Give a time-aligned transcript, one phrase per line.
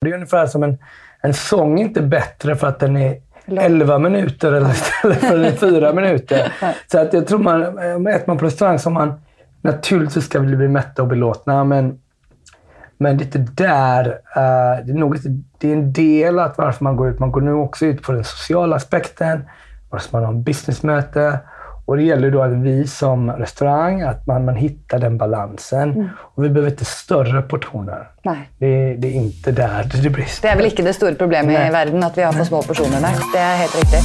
[0.00, 0.78] Det är ungefär som en,
[1.20, 3.16] en sång inte bättre för att den är
[3.46, 4.70] 11 minuter eller
[5.10, 6.52] istället för 4 minuter.
[6.86, 7.62] Så att jag tror man,
[8.06, 9.20] äter man på restaurang så man
[9.62, 11.98] naturligtvis ska vi bli mätta och belåtna, men,
[12.98, 15.16] men lite där, uh, det, är nog,
[15.58, 17.18] det är en del att varför man går ut.
[17.18, 19.44] Man går nu också ut på den sociala aspekten,
[19.90, 21.38] varför man har en businessmöte.
[21.88, 25.90] Och det gäller då att vi som restaurang, att man, man hittar den balansen.
[25.90, 26.08] Mm.
[26.18, 28.10] Och vi behöver inte större portioner.
[28.22, 28.48] Nej.
[28.58, 30.48] Det, det är inte där det brister.
[30.48, 31.68] Det är väl inte det stora problemet Nej.
[31.68, 33.14] i världen, att vi har för små portioner där.
[33.32, 34.04] Det är helt riktigt.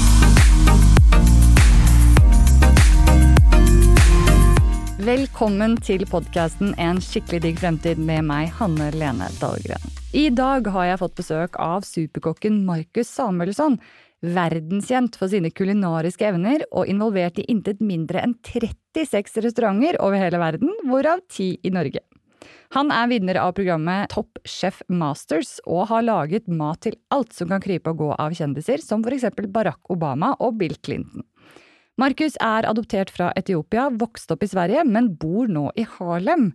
[5.06, 9.82] Velkommen til podkasten En skikkelig digg fremtid med meg, Hanne Lene Dahlgren.
[10.14, 13.78] I dag har jeg fått besøk av superkokken Markus Samuelsson
[14.24, 20.40] verdenskjent for sine kulinariske evner og involvert i intet mindre enn 36 restauranter over hele
[20.42, 22.04] verden, hvorav 10 i Norge.
[22.74, 27.52] Han er vinner av programmet Top Chef Masters og har laget mat til alt som
[27.52, 29.30] kan krype og gå av kjendiser, som f.eks.
[29.54, 31.28] Barack Obama og Bill Clinton.
[32.02, 36.50] Markus er adoptert fra Etiopia, vokste opp i Sverige, men bor nå i Harlem.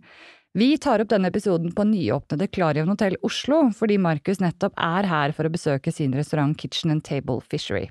[0.57, 5.33] Vi tar opp denne episoden på nyåpnede Klarion Hotel Oslo, fordi Markus nettopp er her
[5.37, 7.85] for å besøke sin restaurant Kitchen and Table Fishery.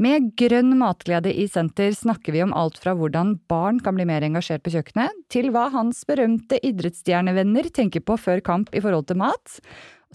[0.00, 4.24] Med grønn matglede i senter snakker vi om alt fra hvordan barn kan bli mer
[4.24, 9.18] engasjert på kjøkkenet, til hva hans berømte idrettsstjernevenner tenker på før kamp i forhold til
[9.20, 9.58] mat,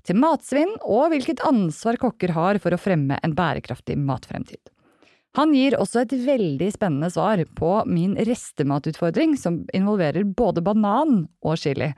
[0.08, 4.64] til matsvinn og hvilket ansvar kokker har for å fremme en bærekraftig matfremtid.
[5.36, 11.58] Han gir også et veldig spennende svar på min restematutfordring, som involverer både banan og
[11.60, 11.90] chili.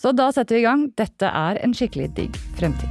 [0.00, 0.86] Så da setter vi i gang.
[0.96, 2.88] Dette er en skikkelig digg fremtid.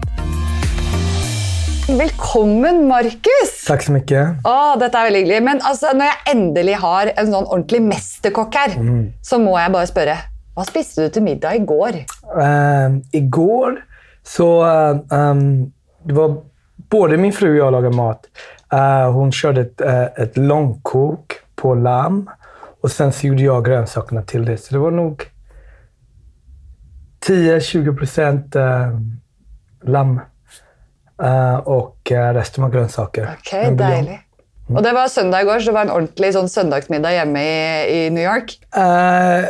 [1.89, 3.57] Velkommen, Markus!
[3.65, 4.21] Takk så mye.
[4.45, 5.41] Åh, dette er veldig hyggelig.
[5.49, 9.03] Men altså, når jeg endelig har en sånn ordentlig mesterkokk her, mm.
[9.25, 10.21] så må jeg bare spørre
[10.53, 12.03] Hva spiste du til middag i går?
[12.29, 13.81] Uh, I går
[14.25, 15.65] så uh, um,
[16.05, 16.37] Det var
[16.93, 18.29] både min fru og jeg laga mat.
[18.75, 22.29] Uh, hon körde ett, uh, ett långkok på lamm
[22.81, 24.57] och sen så gjorde jag grönsakerna till det.
[24.57, 25.23] Så det var nog
[27.27, 28.99] 10-20 procent uh,
[29.83, 30.19] lamm
[31.63, 33.29] och resten var grönsaker.
[33.39, 34.19] Okej, okay, deilig.
[34.67, 34.77] Mm.
[34.77, 38.09] Och det var söndag igår, så det var en ordentlig sånn söndagsmiddag hemma i, i
[38.09, 38.59] New York?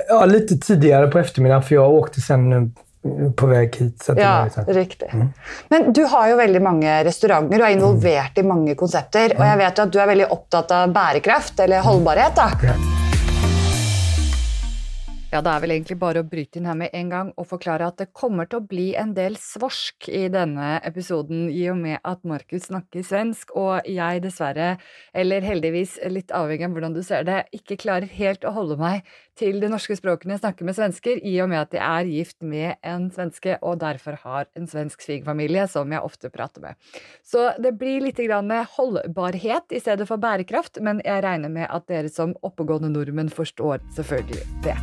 [0.07, 2.75] ja, lite tidigare på eftermiddagen, för jag åkte sen
[3.35, 4.03] på väg hit.
[4.03, 5.09] Så ja, riktig.
[5.13, 5.29] Mm.
[5.69, 8.43] Men du har jo veldig mange restauranter og er involvert mm.
[8.43, 9.33] i mange konsepter.
[9.33, 9.41] Mm.
[9.41, 12.37] Og jeg vet at du er veldig opptatt av bærekraft, eller holdbarhet.
[12.37, 12.51] da.
[12.65, 12.77] Ja.
[15.35, 17.89] Ja, det er vel egentlig bare å bryte inn her med en gang og forklare
[17.89, 21.97] at det kommer til å bli en del svorsk i denne episoden, i og med
[22.07, 24.77] at Markus snakker svensk, og jeg dessverre,
[25.11, 29.03] eller heldigvis litt avhengig av hvordan du ser det, ikke klarer helt å holde meg
[29.39, 32.11] til det norske språket når jeg snakker med svensker, i og med at jeg er
[32.11, 36.79] gift med en svenske og derfor har en svensk svigerfamilie som jeg ofte prater med.
[37.23, 38.21] Så det blir litt
[38.75, 43.83] holdbarhet i stedet for bærekraft, men jeg regner med at dere som oppegående nordmenn forstår
[43.95, 44.77] selvfølgelig det.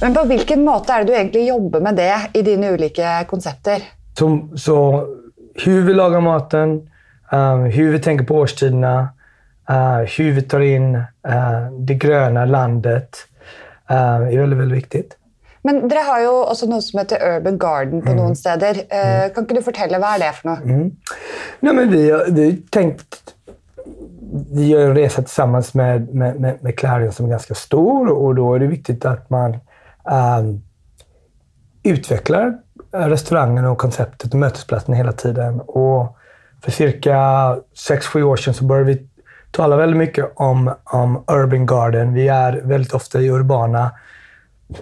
[0.00, 3.80] Men på hvilken måte er det du egentlig jobber med det i dine ulike konsepter?
[4.18, 4.76] Så, så
[5.64, 6.82] hur vi lagar maten,
[7.32, 9.15] um, hur vi tänker på årstiderna,
[9.70, 13.16] uh, hur vi tar in uh, det gröna landet
[13.90, 15.16] uh, är väldigt, väldigt viktigt.
[15.62, 18.20] Men dere har jo også noe som heter Urban Garden på mm.
[18.20, 18.84] noen steder.
[18.86, 20.62] Uh, kan ikke du fortelle hva er det for noe?
[20.62, 20.90] Mm.
[21.60, 22.04] Nej, men vi,
[22.36, 23.34] vi tänkt
[24.52, 28.34] vi gör en resa tillsammans med, med, med, med Clarion som är ganska stor och
[28.34, 29.56] då är det viktigt att man
[30.38, 30.62] um,
[31.82, 32.58] utvecklar
[32.92, 35.60] restaurangen och konceptet och mötesplatsen hela tiden.
[35.60, 36.16] Och
[36.62, 37.16] för cirka
[37.74, 39.08] 6-7 år sedan så började vi
[39.56, 42.14] tala väldigt mycket om, om urban garden.
[42.14, 43.90] Vi är väldigt ofta i urbana,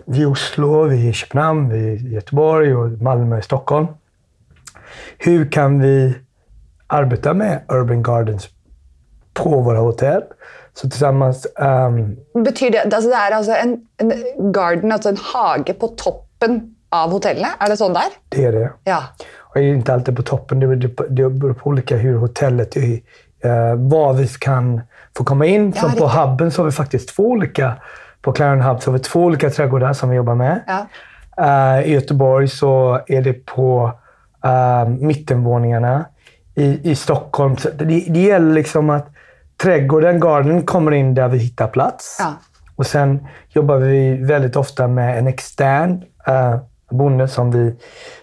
[0.06, 3.86] i Oslo, vi i Köpenhamn, vi i Göteborg och Malmö och Stockholm.
[5.18, 6.14] Hur kan vi
[6.86, 8.48] arbeta med urban gardens
[9.34, 10.22] på våra hotell?
[10.74, 11.46] Så tillsammans...
[11.56, 12.16] Um...
[12.44, 17.10] Betyder det, alltså det är alltså en, en garden, alltså en hage på toppen av
[17.10, 17.48] hotellet?
[17.58, 18.04] Är det sånt där?
[18.28, 18.72] Det är det.
[18.84, 19.02] Ja.
[19.38, 20.60] Och inte alltid på toppen.
[20.60, 23.00] Det beror på olika hur hotellet är.
[23.44, 24.80] Uh, var vi kan
[25.16, 25.72] få komma in.
[25.76, 27.74] Ja, Som på hubben så har vi faktiskt två olika.
[28.22, 30.60] På Clarion Hub så har vi två olika trädgårdar som vi jobbar med.
[30.66, 30.86] Ja.
[31.40, 33.92] Uh, I Göteborg så är det på
[34.46, 36.04] uh, mittenvåningarna.
[36.54, 37.56] I, I Stockholm.
[37.56, 39.06] Så det, det gäller liksom att
[39.62, 42.16] trädgården, garden, kommer in där vi hittar plats.
[42.20, 42.32] Ja.
[42.76, 46.56] Och sen jobbar vi väldigt ofta med en extern uh,
[46.90, 47.74] bonde som, vi,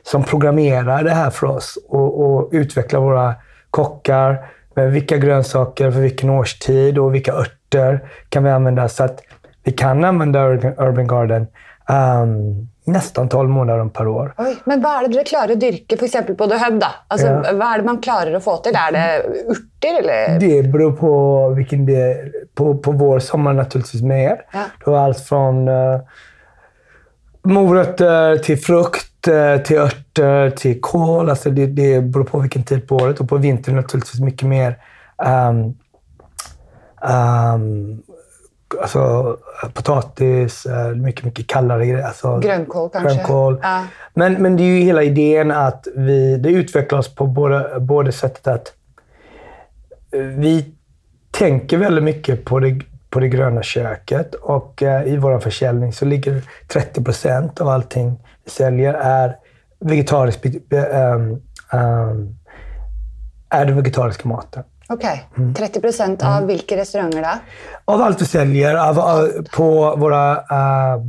[0.03, 3.35] som programmerar det här för oss och, och utvecklar våra
[3.71, 4.45] kockar.
[4.75, 8.87] Vilka grönsaker för vilken årstid och vilka örter kan vi använda.
[8.87, 9.21] Så att
[9.63, 11.47] vi kan använda Urban Garden
[11.89, 14.33] um, nästan 12 månader per år.
[14.37, 16.79] Oj, men vad är det du klarar att dyrka för exempel på The Hub?
[16.79, 16.87] Då?
[17.07, 17.43] Alltså, Ja.
[17.53, 18.75] Vad är det man klarar att få till?
[18.75, 20.39] Är det urter eller?
[20.39, 22.31] Det beror på vilken del.
[22.55, 24.41] På, på vår sommar naturligtvis mer.
[24.53, 24.59] Ja.
[24.85, 25.99] Du har allt från uh,
[27.43, 31.29] morötter till frukt, eh, till örter, till kål.
[31.29, 33.19] Alltså det, det beror på vilken tid på året.
[33.19, 34.77] Och på vintern naturligtvis mycket mer
[35.49, 35.77] um,
[37.11, 38.03] um,
[38.81, 39.37] alltså,
[39.73, 42.05] potatis, eh, mycket, mycket kallare grejer.
[42.05, 43.15] Alltså, Grönkål kanske?
[43.15, 43.59] grönkål.
[43.61, 43.83] Ja.
[44.13, 48.11] Men, men det är ju hela idén att vi, det utvecklar oss på både, både
[48.11, 48.73] sättet att
[50.11, 50.75] eh, vi
[51.31, 52.79] tänker väldigt mycket på det,
[53.11, 58.19] på det gröna köket och eh, i vår försäljning så ligger 30 procent av allting
[58.43, 59.35] vi säljer är
[59.79, 61.41] vegetariskt, um,
[61.73, 62.35] um,
[63.49, 64.63] är den vegetariska maten.
[64.89, 65.53] Okej, Mm.
[65.53, 67.29] 30 procent av vilka restauranger då?
[67.93, 71.03] Av allt vi säljer av, av, på våra uh,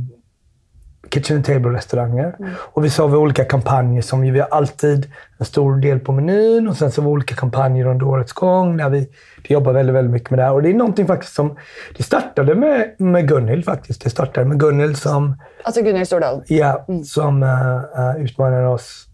[1.09, 2.35] kitchen and table-restauranger.
[2.55, 6.11] Och vi har vi olika kampanjer som vi, vi har alltid en stor del på
[6.11, 9.09] menyn och sen så vi olika kampanjer under årets gång där vi,
[9.47, 10.53] vi jobbar väldigt, väldigt mycket med det här.
[10.53, 11.57] Och det är någonting faktiskt som...
[11.97, 14.03] Det startade med, med Gunhild faktiskt.
[14.03, 16.43] Det startade med Gunhild som, Alltså Gunhild Stordal.
[16.47, 17.49] ja, som uh,
[17.99, 19.07] uh, utmanade oss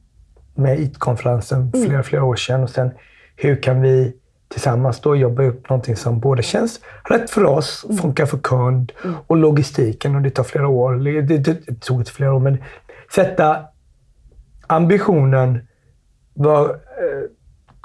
[0.55, 2.63] med IT-konferensen flera, flera år sedan.
[2.63, 2.91] Och sen
[3.35, 4.13] hur kan vi
[4.49, 6.79] tillsammans då jobba upp någonting som både känns
[7.09, 8.91] rätt för oss, funkar för kund
[9.27, 10.15] och logistiken.
[10.15, 10.93] Och det tar flera år.
[10.93, 12.63] Det, det, det tog inte flera år, men
[13.15, 13.57] sätta
[14.67, 15.59] ambitionen
[16.33, 17.29] var, eh,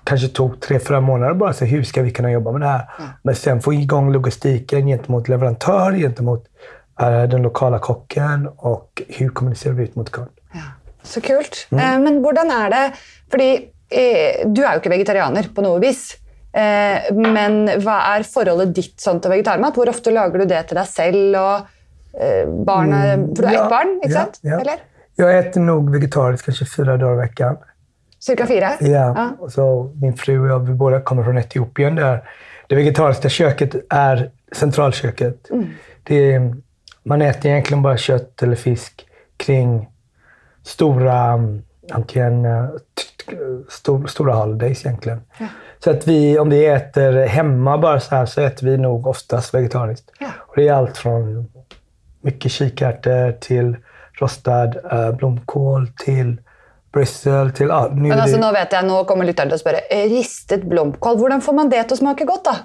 [0.04, 1.52] kanske tog tre, fyra månader bara.
[1.52, 2.88] Så hur ska vi kunna jobba med det här?
[3.22, 6.44] Men sen få igång logistiken gentemot leverantör, gentemot
[7.00, 10.30] eh, den lokala kocken och hur kommunicerar vi ut mot kund?
[10.52, 10.60] Ja.
[11.02, 11.66] Så kult.
[11.70, 11.84] Mm.
[11.84, 12.92] Eh, men hvordan er det
[13.30, 13.48] Fordi
[13.90, 16.14] eh, du er jo ikke vegetarianer på noe vis.
[16.54, 19.74] Eh, men hva er forholdet ditt sånn til vegetarmat?
[19.74, 21.66] Hvor ofte lager du det til deg selv og
[22.20, 24.38] eh, barnet For du har Ja, ett barn, ikke ja, sant?
[24.42, 24.60] ja.
[24.60, 24.84] Eller?
[25.16, 27.56] Jag äter nog vegetariskt kanske fyra dagar i veckan.
[28.20, 28.70] Cirka fire?
[28.80, 29.30] Ja.
[29.38, 32.22] Och så min fru och jag, vi båda kommer från Etiopien där
[32.66, 35.50] det vegetariska köket är centralköket.
[36.02, 36.54] Det är,
[37.02, 39.06] man äter egentligen bara kött eller fisk
[39.36, 39.88] kring
[40.62, 41.62] stora, mm,
[41.92, 43.36] antingen eh, t- t-
[43.68, 45.20] stor, stora holidays egentligen.
[45.84, 49.54] Så att vi, om vi äter hemma bara så här så äter vi nog oftast
[49.54, 50.10] vegetariskt.
[50.18, 50.26] Ja.
[50.38, 51.48] Och det är allt från
[52.20, 53.76] mycket kikärtor till
[54.20, 56.40] rostad eh, blomkål till
[56.92, 57.66] bristle till...
[57.68, 60.64] Ja, nu Men är altså, det- nå vet jeg, nå kommer å spørre eh, ristet
[60.64, 61.18] blomkål.
[61.18, 62.56] Hvordan får man det til å smake godt, da?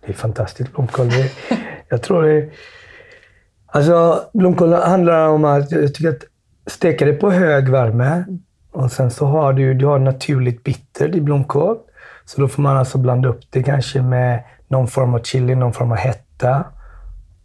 [0.00, 1.10] Det är fantastiskt blomkål.
[1.88, 2.50] Jag tror det...
[3.66, 6.24] Alltså, blomkål handlar om att jag tycker att
[6.66, 8.24] steka det på hög värme
[8.72, 11.78] och sen så har du, du har naturligt bitter i blomkål.
[12.24, 15.72] Så då får man alltså blanda upp det kanske med någon form av chili, någon
[15.72, 16.64] form av hetta.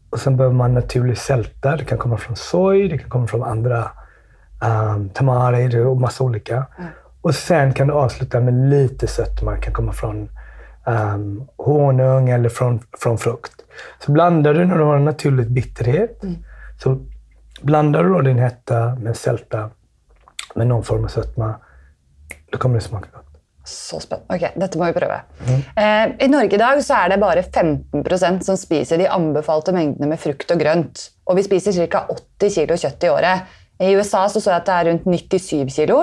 [0.10, 1.78] Och sen behöver man naturligt sälta.
[1.78, 3.92] Det kan komma från soja, det kan komma från andra
[4.96, 6.66] um, tamari och massa olika.
[7.22, 9.52] Och sen kan du avsluta med lite sötma.
[9.52, 10.30] Det kan komma från
[10.86, 13.54] um, honung eller från, från frukt.
[14.00, 16.22] Så blandar du när du har en naturlig bitterhet.
[16.84, 17.00] Så
[17.62, 19.70] blandar du då din hetta med sälta
[20.54, 21.56] med någon form av sötma.
[22.52, 23.26] Då kommer det smaka gott.
[23.66, 24.36] Så spennende.
[24.36, 25.22] Ok, dette må vi prøve.
[25.76, 30.10] Eh, I Norge i dag så er det bare 15% som spiser de anbefalte mengdene
[30.12, 31.06] med frukt og grønt.
[31.26, 32.04] Og vi spiser ca.
[32.12, 33.54] 80 kilo kjøtt i året.
[33.80, 36.02] I USA så, så jeg at det er rundt 97 kilo.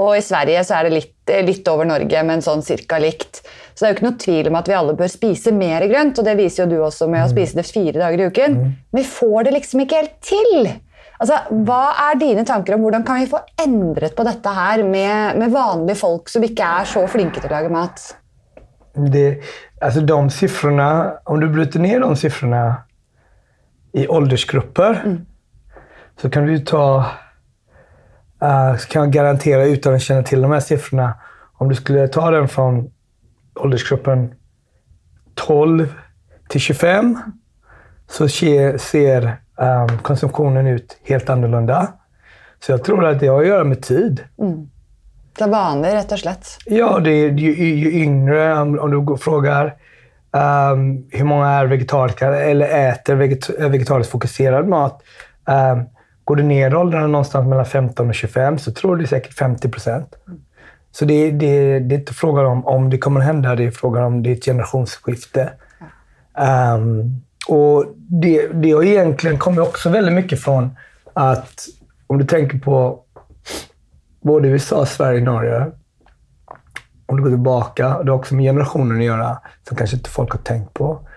[0.00, 3.44] Og i Sverige så er det litt, eh, litt over Norge, men sånn cirka likt.
[3.74, 6.18] Så det er jo ikke noe tvil om at vi alle bør spise mer grønt,
[6.18, 8.56] og det viser jo du også med å spise det fire dager i uken.
[8.90, 10.72] Men vi får det liksom ikke helt til.
[11.20, 15.38] Altså, hva er dine tanker om hvordan kan vi få endret på dette her med,
[15.38, 18.08] med vanlige folk som ikke er så flinke til å lage mat?
[18.94, 19.28] Det,
[19.82, 20.88] alltså de siffrorna,
[21.26, 22.64] om du bryter ner de siffrorna
[23.94, 25.00] i åldersgrupper
[26.20, 26.86] så kan du ta,
[28.42, 31.14] uh, kan jag garantera utan att känna till de här siffrorna,
[31.58, 32.90] om du skulle ta den från
[33.54, 34.34] åldersgruppen
[35.34, 35.94] 12
[36.48, 37.18] till 25
[38.10, 41.88] så ser um, konsumtionen ut helt annorlunda.
[42.60, 44.24] Så jag tror att det har att göra med tid.
[45.38, 46.46] Det er vanlig, rett og slett.
[46.66, 49.74] Ja, det är ju, ju yngre, om, om du går och frågar
[50.32, 55.02] ehm, hur många är vegetariska eller äter veget, vegetariskt fokuserad mat.
[55.46, 55.84] Um,
[56.24, 59.68] går du ner i åldrarna någonstans mellan 15 och 25 så tror du säkert 50
[59.68, 60.14] procent.
[60.92, 64.04] Så det, det, det är inte frågan om om det kommer hända, det är frågan
[64.04, 65.52] om det är ett generationsskifte.
[66.38, 70.76] Ehm, och det, det har egentligen kommit också väldigt mycket från
[71.12, 71.66] att,
[72.06, 73.04] om du tänker på
[74.22, 75.66] både USA, Sverige, Norge.
[77.06, 80.32] Om du går tillbaka, det har också med generationen att göra, som kanske inte folk
[80.32, 81.08] har tänkt på.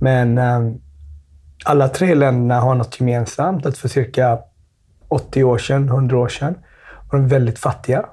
[0.00, 0.80] Men ehm,
[1.64, 3.66] alla tre länderna har något gemensamt.
[3.66, 4.38] Att för cirka
[5.08, 6.54] 80 år sedan, 100 år sedan,
[7.10, 8.06] var de väldigt fattiga.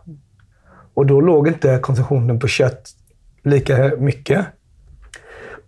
[0.94, 2.90] Och då låg inte konsumtionen på kött
[3.44, 4.46] lika mycket.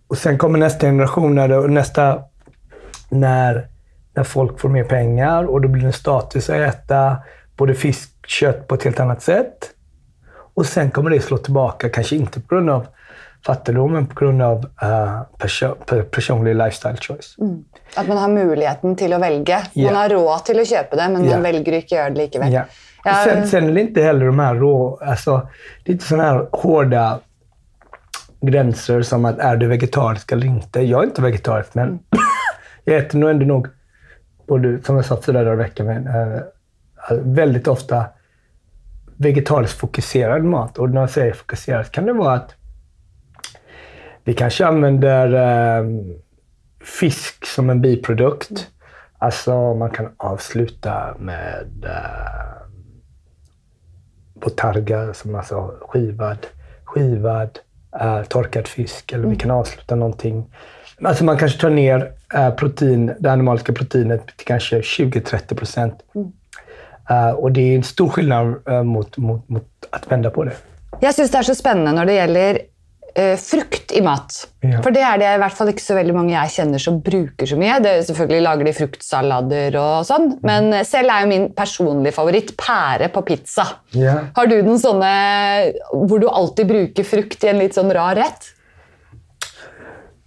[0.08, 2.18] Och sen kommer nästa generation, när det, nästa,
[3.08, 3.68] när,
[4.14, 7.16] när folk får mer pengar och då blir det status att äta
[7.56, 9.70] både fisk och kött på ett helt annat sätt.
[10.54, 12.86] Och sen kommer det slå tillbaka, kanske inte på grund av
[13.46, 15.74] fattigdom, men på grund av uh, perso
[16.10, 17.36] personlig lifestyle choice.
[17.40, 17.64] Mm.
[17.96, 19.62] Att man har möjligheten till att välja.
[19.74, 19.96] Man yeah.
[19.96, 21.34] har råd till att köpa det, men yeah.
[21.34, 22.52] man väljer inte göra det likaväl.
[22.52, 22.66] Yeah.
[23.04, 23.14] Ja.
[23.24, 24.98] Sen, sen är det inte heller de här rå...
[25.02, 25.48] Alltså,
[25.84, 27.20] det är inte sådana här hårda
[28.40, 30.80] gränser som att är du vegetarisk eller inte.
[30.80, 32.00] Jag är inte vegetarisk, men mm.
[32.84, 33.66] jag äter nog ändå nog,
[34.46, 36.42] både, som jag sa tidigare i veckan, men, äh,
[37.22, 38.06] väldigt ofta
[39.16, 40.78] vegetariskt fokuserad mat.
[40.78, 42.54] Och när jag säger fokuserad kan det vara att
[44.24, 45.32] vi kanske använder
[45.78, 45.84] äh,
[46.80, 48.50] fisk som en biprodukt.
[48.50, 48.62] Mm.
[49.18, 52.66] Alltså man kan avsluta med äh,
[54.34, 56.46] botarga, som alltså skivad,
[56.84, 57.58] skivad
[58.00, 59.12] äh, torkad fisk.
[59.12, 59.30] Eller mm.
[59.30, 60.44] vi kan avsluta någonting.
[61.02, 65.94] Alltså man kanske tar ner äh, protein, det animaliska proteinet till kanske 20-30 procent.
[66.14, 66.32] Mm.
[67.10, 70.52] Uh, och det är en stor skillnad uh, mot, mot, mot, att vända på det.
[71.00, 72.58] Jag syns det är så spännande när det gäller
[73.40, 74.34] frukt i mat.
[74.60, 74.82] Ja.
[74.84, 77.48] For det är det i hvert fall ikke så veldig mange jeg kjenner som bruker
[77.48, 77.78] så mye.
[77.80, 80.42] Det, selvfølgelig lager de fruktsalader og sånn, mm.
[80.44, 83.64] men selv er jo min personlige favoritt pære på pizza.
[83.96, 84.18] Ja.
[84.36, 85.14] Har du noen sånne
[85.94, 88.52] hvor du alltid bruker frukt i en litt sånn rar rett?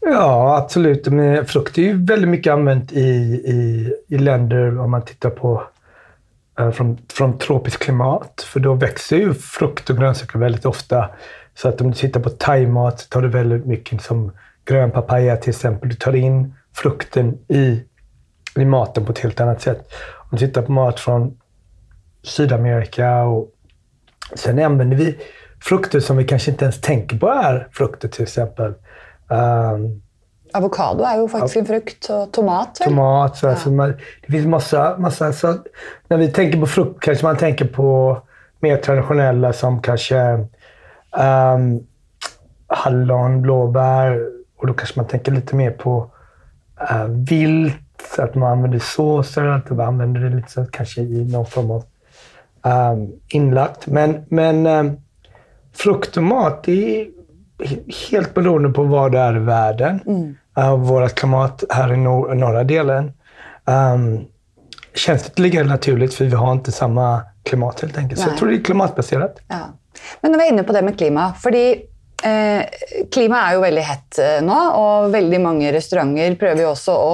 [0.06, 1.08] Ja, absolut.
[1.08, 3.10] Men frukt är ju väldigt mycket använt i,
[3.46, 5.64] i, i länder, om man tittar på
[6.60, 8.46] eh, från, från tropiskt klimat.
[8.48, 11.10] För då växer ju frukt och grönsaker väldigt ofta
[11.62, 14.32] så att om du tittar på thaimat så tar du väldigt mycket som
[14.66, 15.90] grön papaya till exempel.
[15.90, 17.84] Du tar in frukten i,
[18.56, 19.94] i maten på ett helt annat sätt.
[20.18, 21.38] Om du tittar på mat från
[22.24, 23.52] Sydamerika och
[24.36, 25.18] sen använder vi
[25.62, 28.74] frukter som vi kanske inte ens tänker på är frukter till exempel.
[29.28, 30.02] Um,
[30.54, 32.76] Avokado är ju faktiskt en frukt och tomat.
[32.76, 33.38] Tomat.
[33.38, 33.52] Så ja.
[33.52, 33.94] alltså man,
[34.26, 35.56] det finns massa, massa så
[36.08, 38.22] när vi tänker på frukt kanske man tänker på
[38.60, 40.46] mer traditionella som kanske
[41.12, 41.88] Um,
[42.68, 46.12] hallon, blåbär och då kanske man tänker lite mer på
[46.92, 47.76] uh, vilt.
[48.18, 51.84] Att man använder såser, att man använder det lite så kanske i någon form av
[52.92, 53.88] um, inlagt.
[53.88, 54.98] Men, men um,
[55.74, 57.08] frukt och mat, det är
[58.12, 60.00] helt beroende på var det är i världen.
[60.06, 60.38] Mm.
[60.58, 63.12] Uh, vårt klimat här i nor norra delen.
[63.66, 64.26] Um,
[64.96, 68.20] känns det lika naturligt för vi har inte samma klimat helt enkelt.
[68.20, 68.26] Nej.
[68.26, 69.40] Så jag tror det är klimatbaserat.
[69.48, 69.56] Ja.
[70.22, 71.66] Men når vi er inne på det med klima fordi
[72.26, 72.80] eh,
[73.14, 77.12] Klima er jo veldig hett eh, nå, og veldig mange restauranter prøver jo også å,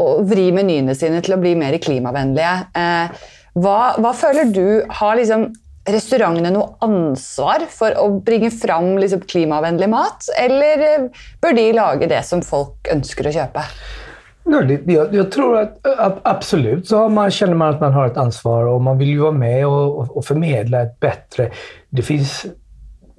[0.00, 2.54] å vri menyene sine til å bli mer klimavennlige.
[2.78, 3.26] Eh,
[3.60, 4.64] hva, hva, føler du
[5.00, 5.48] Har liksom
[5.90, 12.10] restaurantene noe ansvar for å bringe fram liksom, klimavennlig mat, eller eh, bør de lage
[12.10, 13.64] det som folk ønsker å kjøpe?
[14.86, 15.78] Jag, jag, tror att
[16.22, 19.32] absolut så man, känner man att man har ett ansvar och man vill ju vara
[19.32, 21.50] med och, och, förmedla ett bättre...
[21.88, 22.46] Det finns...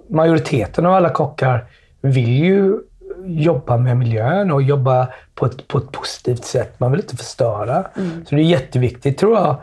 [0.10, 1.66] Majoriteten av alla kockar
[2.02, 2.80] vill ju
[3.26, 6.80] jobba med miljön och jobba på ett, på ett positivt sätt.
[6.80, 7.86] Man vill inte förstöra.
[7.98, 8.26] Mm.
[8.26, 9.56] Så det är jätteviktigt, tror jag,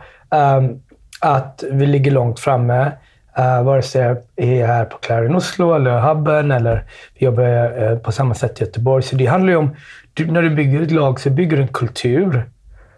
[0.58, 0.82] um,
[1.20, 2.92] att vi ligger långt framme.
[3.38, 6.84] Uh, vare sig jag är här på Clarion Oslo eller Hubben eller
[7.18, 9.02] vi jobbar uh, på samma sätt i Göteborg.
[9.02, 9.76] Så det handlar ju om
[10.18, 12.50] du, när du bygger ett lag så bygger du en kultur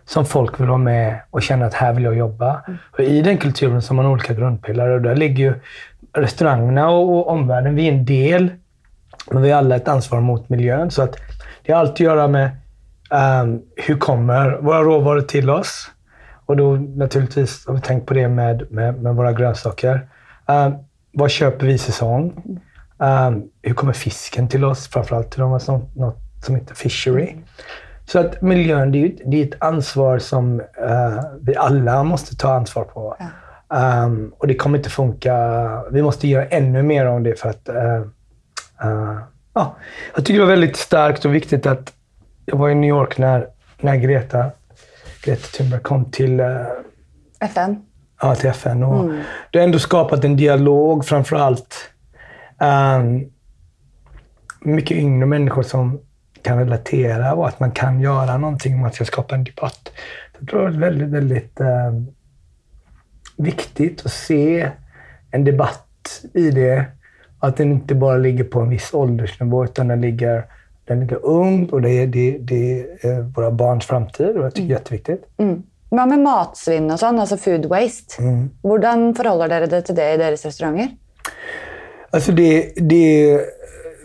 [0.04, 2.62] som folk vill vara med och känna att här vill jag jobba.
[2.66, 2.78] Mm.
[2.92, 5.54] Och I den kulturen så har man olika grundpelare och där ligger ju
[6.12, 7.74] restaurangerna och, och omvärlden.
[7.74, 8.50] Vi är en del,
[9.30, 10.90] men vi har alla ett ansvar mot miljön.
[10.90, 11.16] Så att
[11.62, 12.50] det har allt att göra med
[13.42, 15.90] um, hur kommer våra råvaror till oss?
[16.46, 20.08] Och då naturligtvis har vi tänkt på det med, med, med våra grönsaker.
[20.46, 20.74] Um,
[21.12, 22.32] vad köper vi i säsong?
[22.98, 24.88] Um, hur kommer fisken till oss?
[24.88, 27.36] Framförallt till de som något som heter Fishery.
[28.06, 32.52] Så att miljön, det är, det är ett ansvar som uh, vi alla måste ta
[32.52, 33.16] ansvar på.
[33.18, 34.04] Ja.
[34.04, 35.34] Um, och det kommer inte funka.
[35.90, 37.68] Vi måste göra ännu mer om det för att...
[37.68, 38.00] Uh,
[38.84, 39.18] uh,
[39.54, 39.76] ja.
[40.14, 41.92] Jag tycker det var väldigt starkt och viktigt att
[42.46, 43.46] jag var i New York när,
[43.80, 44.50] när Greta,
[45.24, 46.40] Greta Thunberg kom till...
[47.40, 47.82] FN?
[48.22, 48.82] Ja, till FN.
[48.82, 49.22] Och mm.
[49.50, 51.90] Det har ändå skapat en dialog, framför allt
[52.98, 53.30] um,
[54.60, 56.00] mycket yngre människor som
[56.42, 59.92] kan relatera och att man kan göra någonting om man ska skapa en debatt.
[60.38, 61.92] Jag tror det är väldigt, väldigt eh,
[63.36, 64.70] viktigt att se
[65.30, 66.84] en debatt i det.
[67.38, 70.44] Att den inte bara ligger på en viss åldersnivå utan den ligger
[70.84, 74.68] den ligger ungt och det är, det, det är våra barns framtid och jag tycker
[74.68, 75.24] det är jätteviktigt.
[75.38, 75.62] Mm.
[75.90, 78.20] Hva med matsvinn og sånn, altså food waste?
[78.22, 78.42] Mm.
[78.62, 80.92] Hvordan forholder dere dere til det i deres restauranter?
[82.14, 83.40] Alltså det, det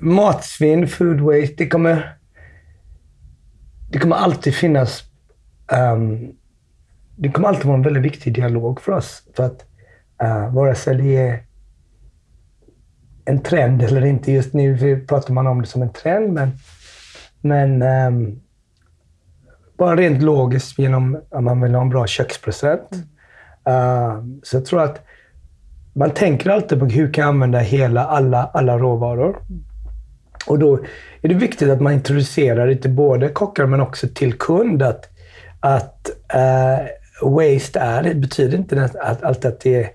[0.02, 2.02] matsvinn, food waste, det kommer,
[3.96, 5.04] det kommer alltid finnas
[5.72, 6.32] ehm,
[7.16, 9.24] det kommer alltid vara en väldigt viktig dialog för oss.
[9.36, 9.66] För att
[10.24, 11.44] uh, vare sig det är
[13.26, 14.32] en trend eller inte.
[14.32, 16.52] Just nu pratar man om det som en trend, men,
[17.42, 18.40] men ehm,
[19.78, 22.92] bara rent logiskt genom att man vill ha en bra kökspresent.
[23.70, 25.06] Uh, så jag tror att
[25.94, 29.42] man tänker alltid på hur kan jag använda hela, alla, alla råvaror.
[30.48, 30.80] Och då
[31.22, 34.84] är det viktigt att man introducerar det till både kockar men också till kund.
[34.84, 35.10] Att,
[35.60, 39.90] att uh, waste är, det betyder inte att, att, att det är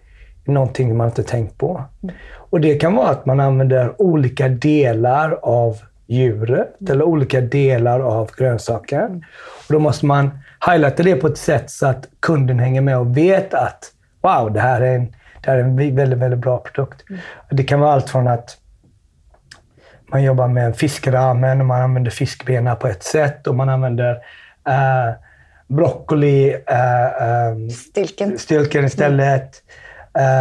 [0.44, 1.84] någonting man inte tänkt på.
[2.32, 8.30] Och Det kan vara att man använder olika delar av djuret eller olika delar av
[8.36, 9.20] grönsaker.
[9.68, 10.30] Och Då måste man
[10.66, 14.60] highlighta det på ett sätt så att kunden hänger med och vet att wow, det
[14.60, 15.06] här är en,
[15.40, 17.04] det här är en väldigt, väldigt bra produkt.
[17.50, 18.56] Det kan vara allt från att
[20.10, 24.12] man jobbar med en fiskramen och man använder fiskbena på ett sätt och man använder
[24.68, 25.14] eh,
[25.68, 28.38] broccoli, eh, eh, Stilken.
[28.38, 29.62] stilken istället.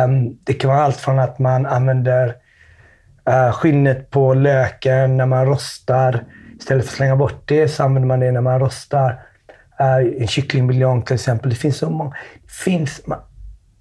[0.06, 2.28] Um, det kan vara allt från att man använder
[3.30, 6.24] uh, skinnet på löken när man rostar.
[6.60, 9.12] Istället för att slänga bort det så använder man det när man rostar.
[9.82, 11.50] Uh, en kycklingbuljong till exempel.
[11.50, 12.10] Det finns så många.
[12.46, 13.20] Det finns, man,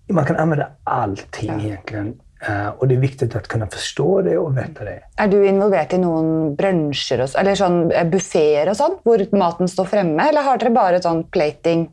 [0.09, 1.67] man kan använda allting Ja.
[1.67, 2.21] egentligen.
[2.49, 5.01] Uh, och det är viktigt att kunna förstå det och veta det.
[5.17, 9.25] Er du involvert i noen brunsjer og så- eller sånn eh, buffeer og sånn, hvor
[9.37, 11.89] maten står fremme, eller har dere bare sånn plating?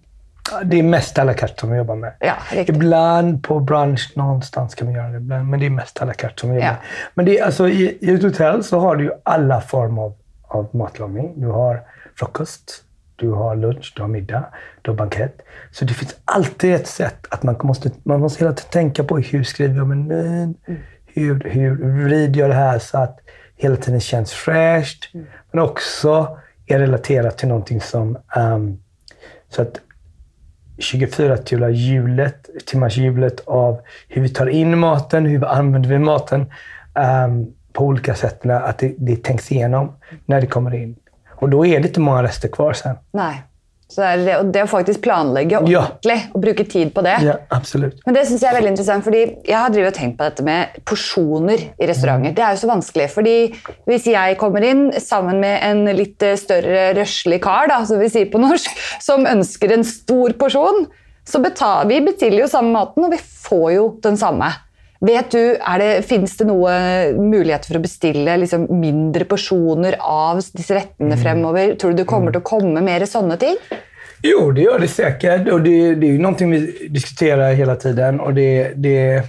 [0.64, 2.14] Det är mest à la carte som vi jobbar med.
[2.20, 2.34] Ja.
[2.68, 6.14] Ibland på brunch någonstans kan vi göra det, ibland, men det är mest à la
[6.14, 6.72] carte som vi jobbar Ja.
[6.72, 6.82] med.
[7.16, 10.14] Men det är, alltså, i, i ett hotell så har du ju alla former av,
[10.48, 11.34] av matlagning.
[11.42, 11.82] Du har
[12.20, 12.84] frukost,
[13.16, 14.46] du har lunch, du har middag,
[14.82, 15.42] du har bankett.
[15.72, 19.18] Så det finns alltid ett sätt att man måste, man måste hela tiden tänka på
[19.18, 20.56] hur skriver jag menyn?
[21.06, 23.20] Hur, hur vrider jag det här så att
[23.56, 25.10] hela tiden känns fräscht?
[25.52, 28.78] Men också är relaterat till någonting som ehm,
[29.50, 29.80] så att
[30.78, 36.00] 24 timmar hjulet, timmars hjulet av hur vi tar in maten, hur vi använder vi
[36.00, 36.52] maten
[36.96, 38.46] ehm, på olika sätt.
[38.46, 40.96] Att det, det tänks igenom när det kommer in.
[41.40, 42.96] Och då är det inte många rester kvar sen.
[43.14, 43.34] Nei.
[43.88, 45.84] Så det det, å faktisk planlegge Ja.
[45.84, 47.20] ordentlig og bruke tid på det.
[47.22, 48.00] Ja, absolut.
[48.06, 50.44] Men det synes jeg er veldig interessant, fordi jeg har drivet og tenkt på dette
[50.44, 52.34] med porsjoner i restauranter.
[52.34, 53.36] Det er jo så vanskelig, fordi
[53.86, 58.10] hvis jeg kommer inn sammen med en litt eh, større røslig kar, da, som vi
[58.10, 60.88] sier på norsk, som ønsker en stor porsjon,
[61.26, 64.50] så betal, vi bestiller jo samme maten, og vi får jo den samme.
[65.00, 66.76] Vet du, det, Finnes det noe
[67.18, 71.76] mulighet for å bestille liksom, mindre porsjoner av disse rettene fremover?
[71.76, 73.60] Tror du det kommer til å komme mer sånne ting?
[74.24, 75.50] Jo, det gör det säkert.
[75.50, 78.20] Och det, det är ju någonting vi diskuterar hela tiden.
[78.20, 79.24] Och det, det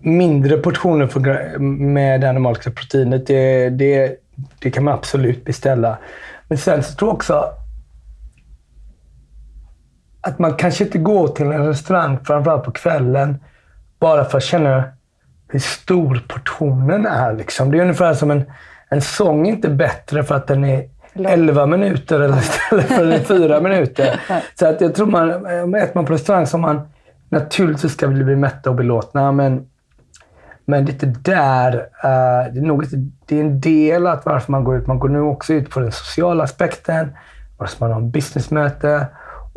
[0.00, 4.16] Mindre portioner för, med det animaliska proteinet, det, det,
[4.58, 5.98] det kan man absolut beställa.
[6.48, 7.44] Men sen så tror jag också
[10.28, 13.38] att man kanske inte går till en restaurang, framförallt på kvällen,
[13.98, 14.84] bara för att känna
[15.48, 17.32] hur stor portionen är.
[17.32, 17.70] Liksom.
[17.70, 18.44] Det är ungefär som en,
[18.88, 23.12] en sång inte bättre för att den är 11 minuter eller istället för att den
[23.12, 24.20] är 4 minuter.
[24.58, 25.30] Så att jag tror man,
[25.74, 26.88] äter man på restaurang så man
[27.28, 29.66] naturligtvis ska bli mätta och belåtna, men
[30.70, 31.72] men det är inte där.
[31.74, 32.84] eh, det, är nog
[33.26, 34.86] det är en del att varför man går ut.
[34.86, 37.16] Man går nu också ut på den sociala aspekten.
[37.56, 39.06] Varför man har en businessmöte.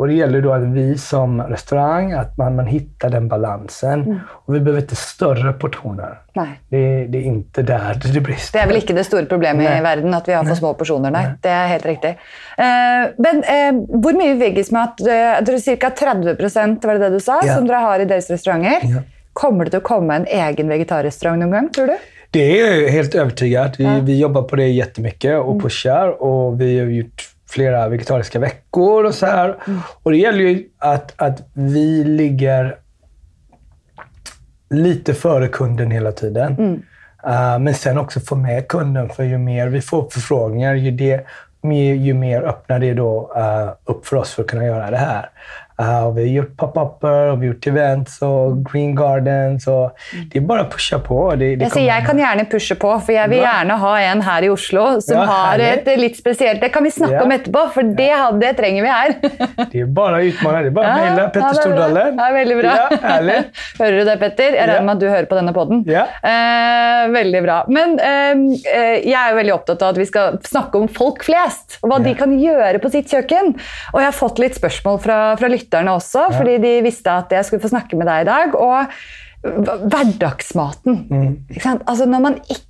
[0.01, 4.19] Och det gäller då att vi som restaurang, att man, man hittar den balansen.
[4.29, 6.17] Och vi behöver inte större portioner.
[6.33, 6.47] Nei.
[6.69, 8.57] Det, det är inte där det brister.
[8.57, 9.75] Det er vel ikke det store problemet Nei.
[9.77, 11.21] i verden at vi har for små porsjoner, nei.
[11.43, 12.15] Det er helt riktig.
[12.57, 15.91] Eh, men eh, hvor mye veggismat uh, Dere ca.
[15.99, 17.59] 30 var det det du sa, Ja.
[17.59, 18.87] som dere har i deres restauranter.
[18.95, 19.03] Ja.
[19.37, 22.09] Kommer det å komme en egen vegetarrestaurant noen gang, tror du?
[22.31, 23.77] Det är jag helt övertygad.
[23.77, 26.23] Vi, vi jobbar på det jättemycket och pushar.
[26.23, 29.55] Och vi har gjort flera vegetariska veckor och så här.
[30.03, 32.75] Och det gäller ju att, att vi ligger
[34.69, 36.57] lite före kunden hela tiden.
[37.27, 39.09] Uh, men sen också få med kunden.
[39.09, 41.25] För ju mer vi får förfrågningar, ju, det,
[41.61, 44.97] mer, ju mer öppnar det då uh, upp för oss för att kunna göra det
[44.97, 45.29] här.
[45.81, 49.67] Uh, och vi har gjort pop-upper och vi har gjort events och green gardens.
[49.67, 49.91] Och
[50.31, 51.31] det är bara att pusha på.
[51.35, 53.47] Det, det jeg, sier, jeg kan gjerne pushe på, for jeg vil Bra.
[53.53, 55.87] gjerne ha en her i Oslo som Ja, har herlig.
[55.87, 57.23] et litt spesielt Det kan vi snakke Ja.
[57.23, 59.15] om etterpå, for det, har- det trenger vi her.
[59.71, 60.61] det är bara att utmana.
[60.61, 61.53] Det är bara att mejla ja, Petter er.
[61.53, 62.17] Stordalen.
[62.17, 62.75] Ja, veldig bra.
[62.75, 63.45] Ja, härligt.
[63.79, 64.43] Hører du det, Petter?
[64.43, 64.67] Jeg Ja.
[64.67, 65.83] regner med at du hører på denne podden.
[65.87, 66.05] Ja.
[66.23, 67.57] Eh, veldig bra.
[67.67, 71.79] Men jeg er jo veldig opptatt av at vi skal snakke om folk flest.
[71.83, 72.15] Og hva de Ja.
[72.15, 73.55] kan gjøre på sitt kjøkken.
[73.93, 77.45] Og jeg har fått litt spørsmål fra, fra lytterne også, fordi de visste at jeg
[77.47, 78.55] skulle få snakke med deg i dag.
[78.59, 78.85] Og
[79.89, 81.07] hverdagsmaten.
[81.61, 81.81] Sant?
[81.87, 82.61] Altså når man ikke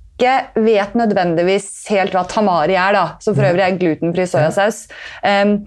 [0.62, 4.84] vet nødvendigvis helt hva tamari er, da, som for øvrig er glutenfri soyasaus.
[5.24, 5.64] em,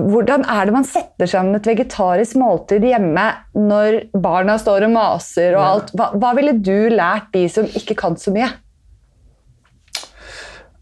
[0.00, 5.54] hvordan er det man setter sammen et vegetarisk måltid hjemme når barna står og maser
[5.54, 5.70] og Ja.
[5.76, 5.92] alt?
[5.94, 8.50] Hva, hva ville du lært de som ikke kan så mye?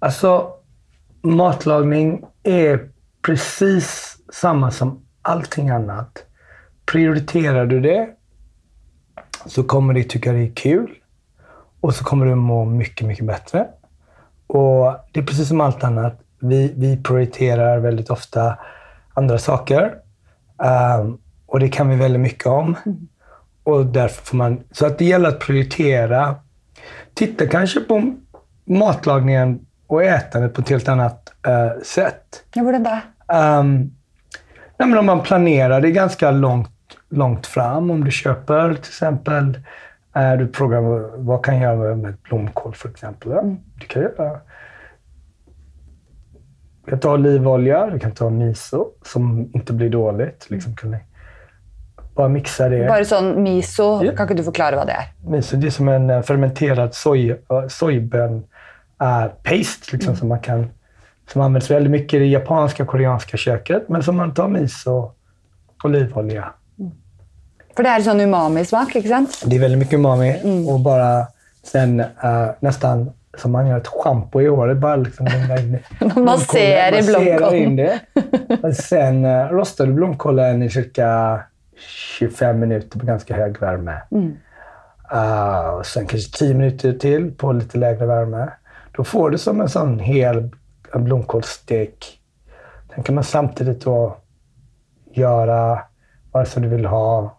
[0.02, 0.52] Alltså,
[1.22, 2.88] matlagning är
[3.22, 6.24] precis samma som allting annat.
[6.86, 8.08] Prioriterar du det
[9.46, 10.90] så kommer du tycka det är kul
[11.80, 13.66] och så kommer du må mycket, mycket bättre.
[14.46, 16.20] Och Det är precis som allt annat.
[16.38, 18.58] Vi, vi prioriterar väldigt ofta
[19.14, 19.94] andra saker.
[20.62, 22.76] Ehm, och det kan vi väldigt mycket om.
[23.62, 26.34] Och därför får man, så att det gäller att prioritera.
[27.14, 28.14] Titta kanske på
[28.64, 32.44] matlagningen och ätandet på ett helt annat eh, sätt.
[32.54, 33.00] Hvordan da?
[33.60, 33.94] Um,
[34.80, 36.70] nej, men om man planerar det ganska långt,
[37.08, 37.90] långt fram.
[37.90, 39.58] Om du köper till exempel,
[40.16, 43.30] eh, du frågar vad- vad kan jag göra med blomkål för exempel.
[43.32, 43.42] Ja,
[43.80, 44.40] Du kan göra
[46.84, 50.46] du kan ta olivolja, du kan ta miso som inte blir dåligt.
[50.50, 50.96] Liksom, kan ni
[52.14, 52.88] bara mixa det.
[52.88, 54.12] Bare sånn miso, Ja.
[54.16, 55.12] kan du forklare hva det er?
[55.30, 58.42] Miso, det är som en eh, fermenterad soj, eh, sojbön
[59.02, 60.70] eh, paste liksom, som man kan
[61.32, 65.12] som används väldigt mycket i det japanska och koreanska köket, men som man tar miso,
[65.84, 66.52] olivolja.
[67.76, 69.42] For det er sånn umami-smak, ikke sant?
[69.46, 70.34] Det är väldigt mycket umami
[70.68, 71.26] och bara
[71.62, 74.76] sen eh, nästan som man gör ett schampo i håret.
[74.76, 75.78] Bara liksom in
[76.14, 77.54] Man masserar i blomkålen.
[77.54, 78.00] in det.
[78.62, 81.40] Och sen uh, rostar du blomkålen i cirka
[82.18, 84.00] 25 minuter på ganska hög värme.
[85.12, 88.48] Eh, och sen kanske 10 minuter till på lite lägre värme.
[88.92, 90.50] Då får du som en sån hel
[90.94, 92.20] en blomkålsstek.
[92.94, 94.16] Sen kan man samtidigt då
[95.12, 95.78] göra
[96.32, 97.36] vare sig du vill ha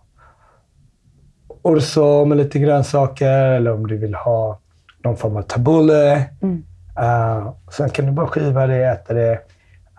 [1.62, 4.60] orzo med lite grönsaker eller om du vill ha
[5.04, 6.22] någon form av tabbouleh.
[7.00, 9.32] Eh, sen kan du bara skiva det, äta det.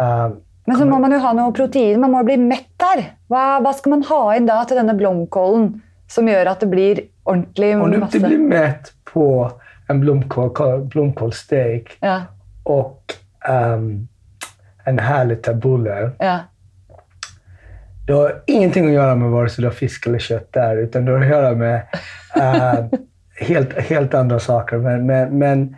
[0.01, 0.29] Eh,
[0.65, 2.01] Men så må man jo ha noe protein.
[2.01, 3.03] Man må bli mett der.
[3.29, 7.01] Hva, hva skal man ha inn da til denne blomkålen som gjør at det blir
[7.25, 9.51] ordentlig om du inte blir mätt på
[9.89, 12.21] en blomkål, blomkålsstek Ja,
[12.63, 13.15] och
[13.49, 14.09] ehm,
[14.85, 16.11] en härlig tabbouleh.
[16.19, 16.41] ja.
[18.07, 21.05] Det har ingenting att göra med vare sig du har fisk eller kött där, utan
[21.05, 21.83] det har att göra med
[22.37, 22.85] eh,
[23.49, 24.77] helt, helt andra saker.
[24.79, 25.77] Men, men, men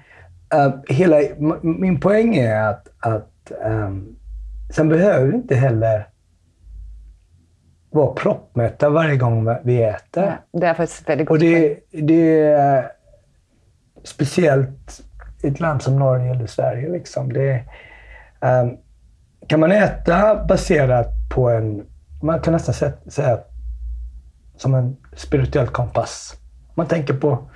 [0.55, 1.17] eh, hela,
[1.63, 4.17] min poäng är att, att ehm,
[4.71, 6.09] sen behöver vi inte heller
[7.91, 10.25] vara proppmätta varje gång vi äter.
[10.25, 10.61] ja.
[10.61, 12.91] Det er faktisk et veldig Och det, det är
[14.05, 15.01] speciellt
[15.45, 16.89] ett land som Norge eller Sverige.
[16.89, 17.33] Liksom.
[17.33, 17.65] Det,
[18.41, 18.77] um,
[19.47, 21.87] kan man äta baserat på en,
[22.23, 23.39] man kan nästan säga
[24.57, 26.37] som en spirituell kompass.
[26.75, 27.49] Man tänker på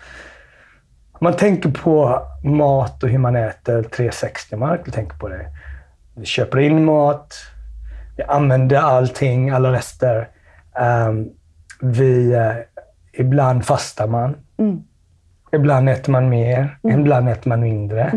[1.20, 5.46] man tänker på mat och hur man äter 360, man tänker på det.
[6.14, 7.34] Vi köper in mat,
[8.16, 10.28] vi använder allting, alla rester.
[11.08, 11.30] Um,
[11.80, 12.54] vi, uh,
[13.12, 14.36] ibland fastar man.
[14.58, 14.82] Mm.
[15.52, 18.10] Ibland äter man mer, ibland äter man mindre.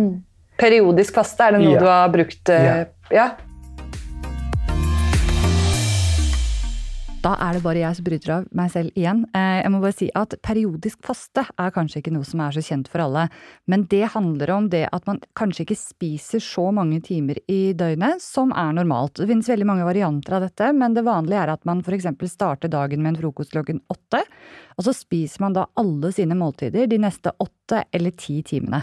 [0.58, 1.80] Periodisk faste, er det noe Ja.
[1.80, 2.50] du har brukt?
[2.50, 2.86] eh, Ja.
[3.10, 3.30] ja.
[7.22, 9.20] Da er det bare jeg som bryter av meg selv igjen.
[9.38, 12.64] Eh, jeg må bare si at periodisk faste er kanskje ikke noe som er så
[12.66, 13.28] kjent for alle,
[13.70, 18.26] men det handler om det at man kanskje ikke spiser så mange timer i døgnet
[18.26, 19.20] som er normalt.
[19.22, 22.10] Det finnes veldig mange varianter av dette, men det vanlige er at man f.eks.
[22.34, 24.26] starter dagen med en frokost klokken åtte,
[24.80, 28.82] og så spiser man da alle sine måltider de neste åtte eller ti timene.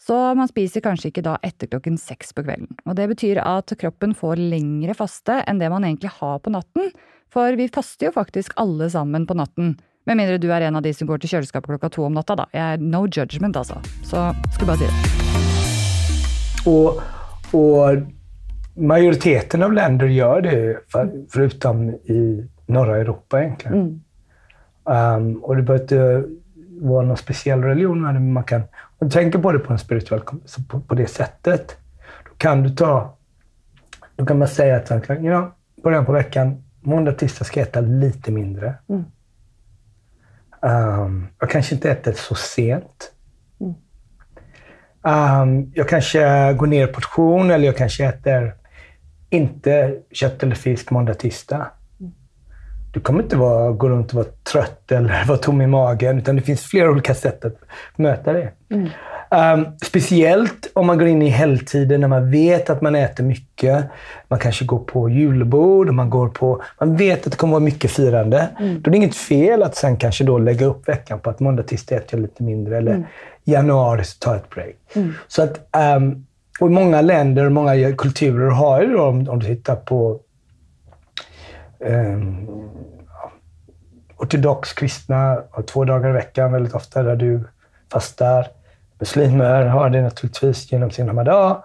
[0.00, 2.72] Så man spiser kanskje ikke da etter klokken seks på kvelden.
[2.88, 6.88] Og det betyr at kroppen får lengre faste enn det man egentlig har på natten,
[7.34, 9.74] for vi faster jo faktisk alle sammen på natten.
[10.06, 12.36] Med mindre du er en av de som går til kjøleskapet klokka to om natta,
[12.38, 12.46] da.
[12.54, 13.80] Jeg er no judgment, altså.
[14.04, 14.94] Så skulle bare si det.
[16.66, 17.02] Och,
[17.60, 17.90] och
[18.74, 24.02] majoriteten av länder gör det, för, förutom i norra Europa egentligen.
[24.84, 26.24] Um, och det behöver inte
[26.80, 28.60] vara någon speciell religion, men man kan,
[28.98, 30.20] om du tänker på det på en spirituell
[30.68, 31.76] på, på det sättet,
[32.24, 33.16] då kan du ta,
[34.16, 35.50] då kan man säga att you know,
[35.82, 38.74] början på veckan, måndag, tisdag ska jag äta lite mindre.
[38.88, 39.04] Mm.
[40.60, 43.12] Um, jag kanske inte äter så sent.
[43.60, 43.74] Mm.
[45.02, 48.54] Um, jag kanske går ner i portion eller jag kanske äter
[49.30, 51.70] inte kött eller fisk måndag, tisdag.
[52.92, 56.36] Du kommer inte vara, gå runt och vara trött eller vara tom i magen, utan
[56.36, 57.56] det finns flera olika sätt att
[57.96, 58.52] möta det.
[58.70, 58.88] Mm.
[59.34, 63.84] Um, speciellt om man går in i helgtider när man vet att man äter mycket.
[64.28, 67.90] Man kanske går på julbord, man, går på, man vet att det kommer vara mycket
[67.90, 68.48] firande.
[68.60, 68.82] Mm.
[68.82, 71.62] Då är det inget fel att sen kanske då lägga upp veckan på att måndag,
[71.62, 72.76] tisdag äter jag lite mindre.
[72.76, 73.04] Eller mm.
[73.44, 74.74] januari så tar jag ett break.
[74.94, 75.12] Mm.
[75.28, 76.26] Så att, um,
[76.60, 80.20] och många länder och många kulturer har ju då, om, om du tittar på
[81.78, 82.48] um,
[84.16, 87.44] ortodox kristna har två dagar i veckan väldigt ofta där du
[87.92, 88.46] fastar.
[89.04, 91.56] Muslimer har det naturligtvis genom sin ramadan.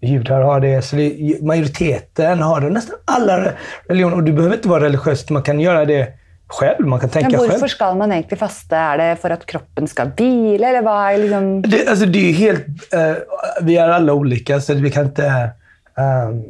[0.00, 0.82] Judar har det.
[0.82, 2.70] Så det, majoriteten har det.
[2.70, 3.52] Nästan alla
[3.88, 4.16] religioner.
[4.16, 5.30] Och du behöver inte vara religiös.
[5.30, 6.08] Man kan göra det
[6.46, 6.86] själv.
[6.86, 7.68] Man kan tänka Men varför själv.
[7.68, 8.76] ska man egentligen fasta?
[8.76, 10.68] Är det för att kroppen ska vila?
[10.68, 11.62] Eller vad är liksom...
[11.62, 12.66] det, alltså det är helt...
[12.94, 13.14] Uh,
[13.62, 15.50] vi är alla olika, så vi kan inte...
[15.96, 16.44] Um,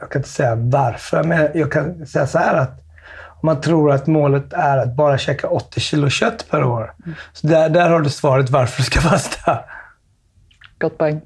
[0.00, 2.78] jag kan inte säga varför, men jag kan säga så här att
[3.42, 6.94] om man tror att målet är att bara käka 80 kilo kött per år.
[7.04, 7.16] Mm.
[7.32, 9.58] Så där, där har du svaret varför du ska fasta.
[10.82, 11.22] Godt poeng.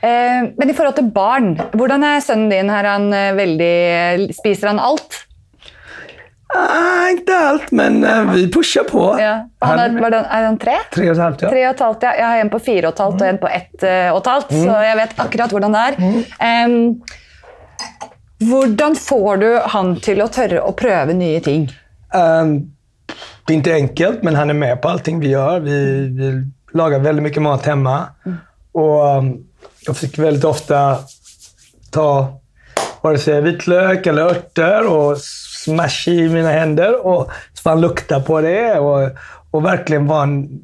[0.00, 2.70] Eh, men i forhold til barn, hvordan er sønnen din?
[2.72, 3.74] Har han eh, veldig,
[4.38, 5.24] spiser han alt?
[6.50, 9.16] Ah, inte allt, men uh, vi pushar på.
[9.20, 9.48] Ja.
[9.60, 10.80] Han er, han, er, han tre?
[10.90, 11.50] Tre og et halvt, ja.
[11.52, 12.14] Tre og et halvt, ja.
[12.18, 13.22] Jeg har en på fire og et halvt mm.
[13.22, 14.64] og en på ett uh, og et halvt, mm.
[14.64, 15.94] så jeg vet akkurat hvordan det er.
[16.02, 16.18] Mm.
[16.50, 21.70] Um, hvordan får du han til å tørre å prøve nye ting?
[22.10, 22.72] Um,
[23.46, 25.60] det är inte enkelt, men han är med på allting vi gör.
[25.60, 28.06] Vi, vi lagar väldigt mycket mat hemma.
[28.74, 28.86] Mm.
[28.86, 29.46] Och um,
[29.86, 30.98] jag fick väldigt ofta
[31.90, 32.40] ta
[33.00, 35.18] vare sig vitlök eller örter och
[35.64, 37.06] smash i mina händer.
[37.06, 37.30] Och
[37.64, 39.10] han lukta på det och,
[39.50, 40.62] och verkligen vara en,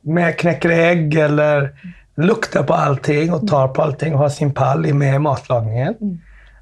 [0.00, 1.70] med knäcker ägg eller
[2.16, 5.94] lukta på allting och tar på allting och har sin pall med i matlagningen.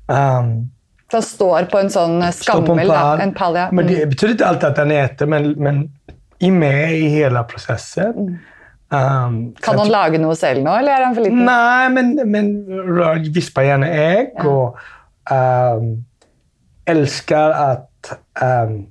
[0.06, 0.70] Um,
[1.10, 2.90] så står på en sån skammel?
[2.90, 3.60] En, en pall, ja.
[3.60, 3.76] mm.
[3.76, 4.08] Men det mm.
[4.08, 5.90] betyder inte alltid att han äter, men, men
[6.38, 8.10] är med i hela processen.
[8.10, 8.38] Mm.
[8.88, 11.42] Um, kan han lage noe selv nå, eller er han for liten?
[11.48, 12.50] Nei, men, men
[13.34, 14.44] vispar gärna ägg ja.
[14.46, 14.78] och
[15.78, 16.04] um,
[16.84, 18.86] älskar att um,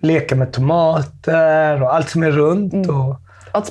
[0.00, 2.72] leka med tomater och allt som är runt.
[2.72, 2.96] Mm.
[2.96, 3.16] Och,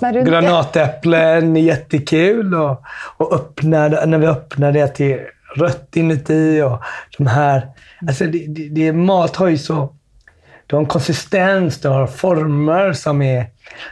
[0.04, 2.56] är runt granatäpplen är jättekul.
[2.56, 2.84] Och,
[3.18, 5.20] och öppna, när vi öppnar det till
[5.56, 6.82] rött inuti och
[7.18, 7.68] de här...
[8.08, 9.96] Alltså det, det, det, mat har ju så
[10.72, 13.46] du har en konsistens, du har former som är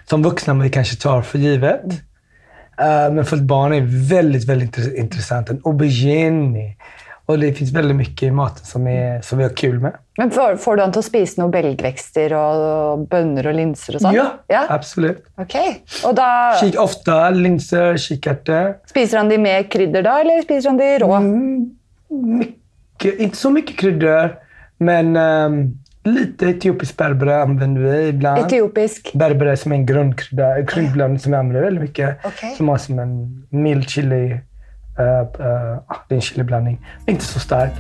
[0.06, 1.86] som vuxna vi kanske tar för givet.
[1.86, 5.50] Uh, men för ett barn är väldigt, väldigt intressant.
[5.50, 6.76] En aubergine.
[7.26, 9.94] Och det finns väldigt mycket i maten som, är, som vi har kul med.
[10.18, 14.02] Men får, får du honom att spisa några belgväxter och, och bönor och linser och
[14.02, 14.16] sånt?
[14.16, 14.66] Ja, ja?
[14.70, 15.26] absolut.
[15.36, 15.84] Okej.
[16.04, 16.14] Okay.
[16.14, 16.60] då...
[16.60, 18.76] Kik, ofta linser, kikärtor.
[18.86, 21.14] Spiser han det med kryddor då, eller spiser han det rå?
[21.14, 21.76] Mm,
[22.10, 24.36] mycket, inte så mycket kryddor,
[24.78, 28.46] men um, Lite etiopisk berbera använder vi ibland.
[28.46, 29.12] Etiopisk?
[29.14, 32.26] Berbera som en grundkrydda, kryddblandning som vi använder väldigt mycket.
[32.26, 32.56] Okay.
[32.56, 34.32] Som har som en mild chili.
[35.00, 36.86] Uh, uh, det är en chiliblandning.
[37.08, 37.72] Inte så stark.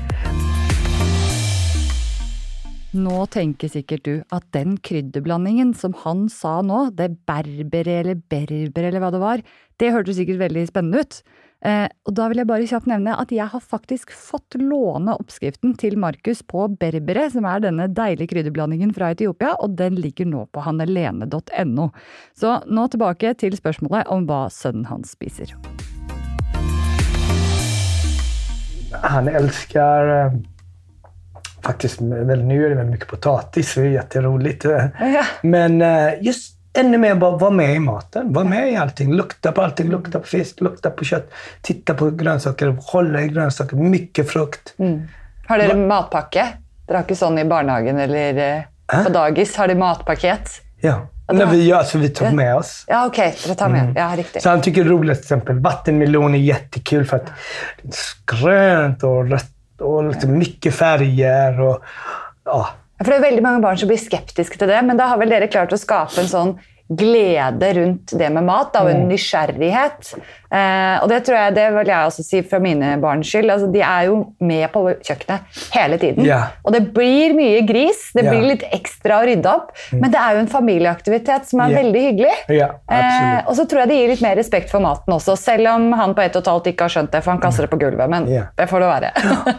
[2.92, 8.88] Nå tenker sikkert du at den krydderblandingen som han sa nå, det berbere eller berber
[8.90, 9.44] eller hva det var,
[9.78, 11.20] det hørtes sikkert veldig spennende ut.
[11.66, 15.74] Eh, og da vil jeg bare kjapt nevne at jeg har faktisk fått låne oppskriften
[15.80, 20.46] til Markus på berbere, som er denne deilige krydderblandingen fra Etiopia, og den ligger nå
[20.56, 21.90] på hannelene.no.
[22.40, 25.52] Så nå tilbake til spørsmålet om hva sønnen hans spiser.
[29.04, 30.32] Han elsker
[31.62, 32.16] faktiskt, nu
[32.66, 34.64] är det väldigt mycket potatis, det är jätteroligt.
[34.64, 35.26] Ja.
[35.42, 38.34] Men eh, just ännu mer bara vara med i maten.
[38.34, 39.14] Vara med i allting.
[39.14, 39.90] Lukta på allting.
[39.90, 41.32] Lukta på fisk, lukta på kött.
[41.62, 42.78] Titta på grönsaker.
[42.82, 43.78] Hålla i grönsaker.
[43.78, 44.74] Mycket frukt.
[44.78, 45.08] Mm.
[45.48, 46.48] Har dere matpakke?
[46.88, 49.04] Dere har ikke sånn i barnehagen eller äh?
[49.04, 49.56] på dagis?
[49.58, 50.62] Har de matpaket?
[50.82, 51.08] Ja.
[51.32, 52.84] När vi gör, så vi tar med oss.
[52.88, 53.36] Ja, okej.
[53.44, 53.56] Okay.
[53.56, 53.82] tar med.
[53.82, 53.96] Mm.
[53.96, 54.44] Ja, riktigt.
[54.44, 55.60] Så han tycker det är roligt till exempel.
[55.60, 57.26] Vattenmelon är jättekul för att
[57.82, 61.62] det är grönt och rött och liksom mycket färger.
[61.62, 61.84] Och,
[62.46, 65.22] ja, for det er veldig mange barn som blir skeptiske til det, men da har
[65.22, 66.54] vel dere klart å skape en sånn
[66.90, 69.10] glede rundt det med mat, da, og en mm.
[69.14, 70.14] nysgjerrighet.
[70.50, 73.52] Eh, og det tror jeg, det vil jeg også si fra mine barns skyld.
[73.54, 76.26] Altså, de er jo med på kjøkkenet hele tiden.
[76.26, 76.56] Yeah.
[76.66, 78.34] Og det blir mye gris, det yeah.
[78.34, 80.00] blir litt ekstra å rydde opp, mm.
[80.02, 81.84] men det er jo en familieaktivitet som er yeah.
[81.84, 82.34] veldig hyggelig.
[82.50, 85.92] Eh, og så tror jeg det gir litt mer respekt for maten også, selv om
[86.00, 87.82] han på ett og et halvt ikke har skjønt det, for han kaster det på
[87.84, 88.10] gulvet.
[88.10, 89.14] Men det får det være.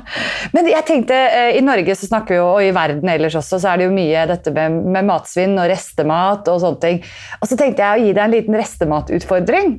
[0.56, 3.62] men jeg tenkte, eh, i Norge så snakker vi jo, og i verden ellers også,
[3.62, 7.02] så er det jo mye dette med, med matsvinn og restemat og sånne ting.
[7.40, 9.72] Og så tenkte jeg å gi deg en liten restematutfordring.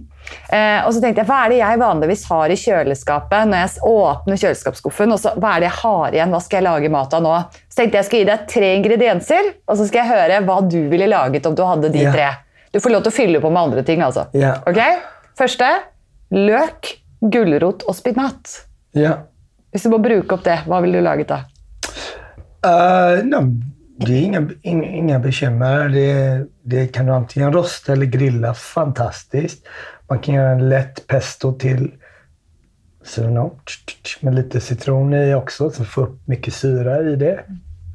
[0.54, 3.86] Eh, og så tenkte jeg, Hva er det jeg vanligvis har i kjøleskapet når jeg
[3.89, 5.15] åpner kjøleskapsskuffen?
[5.15, 6.36] og så, Hva er det jeg har igjen?
[6.36, 7.34] Hva skal jeg lage mat av nå?
[7.67, 10.80] Så tenkte jeg skulle gi deg tre ingredienser, og så skal jeg høre hva du
[10.91, 12.15] ville laget om du hadde de yeah.
[12.15, 12.30] tre.
[12.71, 14.04] Du får lov til å fylle på med andre ting.
[14.06, 14.27] altså.
[14.38, 14.62] Yeah.
[14.69, 14.80] Ok?
[15.39, 15.67] Første
[16.32, 16.93] løk,
[17.34, 18.62] gulrot og spinat.
[18.97, 19.25] Yeah.
[19.71, 21.43] Hvis du må bruke opp det, hva ville du laget da?
[22.62, 23.45] Uh, no
[24.05, 24.49] det är inga,
[24.83, 25.89] inga bekymmer.
[25.89, 29.67] Det, det kan du antingen rosta eller grilla fantastiskt.
[30.09, 31.91] Man kan göra en lätt pesto till
[34.19, 37.45] med lite citron i också, så får upp mycket syra i det.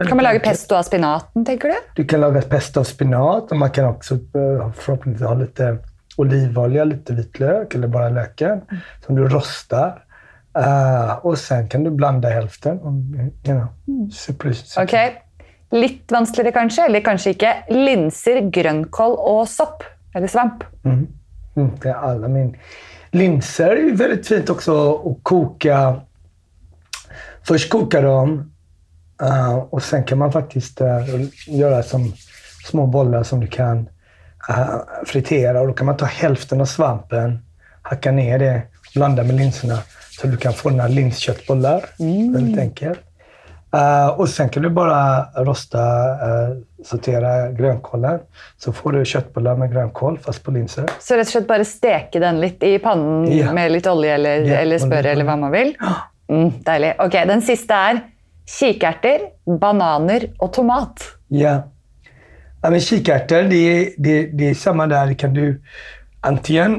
[0.08, 1.74] Kan man laga pesto av spinaten, tänker du?
[1.94, 5.78] Du kan laga pesto av spinat och man kan också eh, förhoppningsvis ha lite
[6.16, 8.82] olivolja, lite vitlök eller bara löken mm.
[9.06, 10.02] som du rostar.
[10.58, 12.76] Uh, och sen kan du blanda hälften.
[12.76, 14.10] You know, mm.
[14.10, 14.54] super.
[14.82, 15.10] Okay.
[15.70, 17.52] Litt vanskeligere kanskje, eller kanskje ikke.
[17.70, 19.82] Linser, grønnkål och sopp.
[20.14, 20.64] Eller svamp.
[20.84, 21.06] Mm.
[21.56, 22.56] Mm, det är alla min.
[23.10, 26.00] Linser är väldigt fint också att koka.
[27.42, 28.52] Först koka dem
[29.22, 30.86] uh, och sen kan man faktiskt uh,
[31.46, 32.12] göra som
[32.64, 33.78] små bollar som du kan
[34.50, 35.60] uh, fritera.
[35.60, 37.38] Och då kan man ta hälften av svampen,
[37.82, 38.62] hacka ner det,
[38.94, 39.78] blanda med linserna
[40.10, 41.84] så du kan få några linsköttbollar.
[41.98, 42.32] Mm.
[42.32, 43.00] Väldigt enkelt.
[43.74, 48.20] Uh, och sen kan du bara rosta, uh, sortera grönkålen.
[48.58, 50.84] Så får du köttbullar med grönkål, fast på linser.
[51.00, 53.50] Så rett og slett bare steke den litt i pannen ja.
[53.52, 55.74] med litt olje eller, ja, eller smør eller hva man vil?
[56.30, 56.94] Mm, deilig.
[57.02, 58.00] Ok, Den siste er
[58.46, 59.28] kikerter,
[59.60, 61.02] bananer och tomat.
[61.28, 61.62] Ja.
[62.62, 65.06] ja men kikärtor, det, det, det är samma där.
[65.06, 65.62] Det kan du
[66.20, 66.74] antingen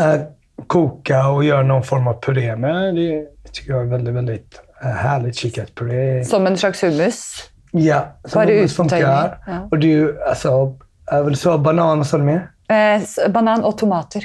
[0.00, 0.22] uh,
[0.66, 2.94] koka och göra någon form av puré med.
[2.94, 6.24] Det tycker jag är väldigt, väldigt härligt kikärtspuré.
[6.24, 7.50] Som en slags hummus?
[7.70, 9.38] Ja, som hummus funkar.
[9.46, 9.68] Ja.
[9.70, 12.40] Och du, alltså, är väl så banan och så med?
[12.68, 14.24] Eh, banan och tomater.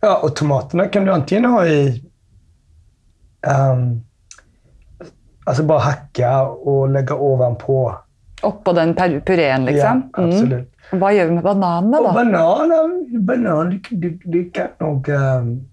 [0.00, 2.04] Ja, och tomaterna kan du antingen ha i...
[3.72, 4.04] Um,
[5.44, 7.98] alltså bara hacka och lägga ovanpå.
[8.42, 10.10] Och på den purén liksom?
[10.12, 10.74] Ja, absolut.
[10.90, 11.00] Mm.
[11.00, 12.06] Vad gör vi med bananerna då?
[12.06, 15.08] Och bananer, banan, du, du, du kan nog...
[15.08, 15.68] Um,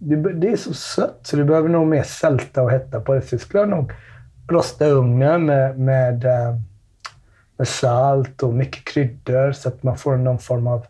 [0.00, 3.22] det, är så sött så du behöver nog mer sälta och hetta på det.
[3.22, 3.92] Så jag skulle nog
[4.48, 6.54] rosta ugnen med, med, eh,
[7.56, 10.86] med, salt och mycket kryddor så att man får någon form av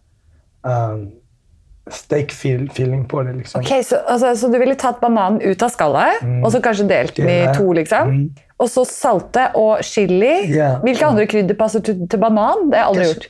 [0.63, 1.11] um,
[1.91, 3.33] steak feeling på det.
[3.33, 3.61] Liksom.
[3.61, 6.45] Okay, så, alltså, så du ville tagit bananen ut av skallet mm.
[6.45, 7.73] och så kanske delt den i två?
[7.73, 8.09] Liksom.
[8.09, 8.35] Mm.
[8.57, 10.55] Och så salte och chili.
[10.55, 10.85] Yeah.
[10.85, 12.71] Vilka andra kryddor passar till, till banan?
[12.71, 13.29] Det har jag aldrig gjort.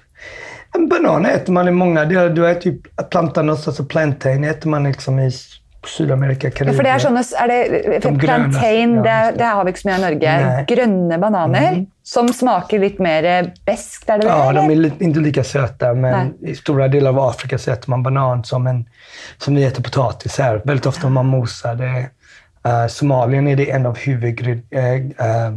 [0.74, 2.04] En banan äter man i många.
[2.04, 5.32] Du äter typ plantanos, alltså plantain äter man liksom i
[5.86, 6.74] Sydamerika, Karibien.
[6.74, 9.88] Ja, for det er sånne, er det, de Plantain, det, det, har vi ikke så
[9.88, 10.34] mye i Norge.
[10.44, 10.64] Nej.
[10.68, 11.86] Grønne bananer mm.
[12.04, 13.28] som smaker litt mer
[13.68, 14.04] beskt?
[14.08, 14.34] Er det det?
[14.34, 16.52] Ja, de är inte lika söta, men Nej.
[16.52, 18.84] i stora delar av Afrika så äter man banan som, en,
[19.38, 20.60] som vi äter potatis här.
[20.64, 22.10] Väldigt ofta man mosar det.
[22.68, 24.62] Uh, Somalien är det en av huvudgryd...
[24.74, 25.56] Uh, uh,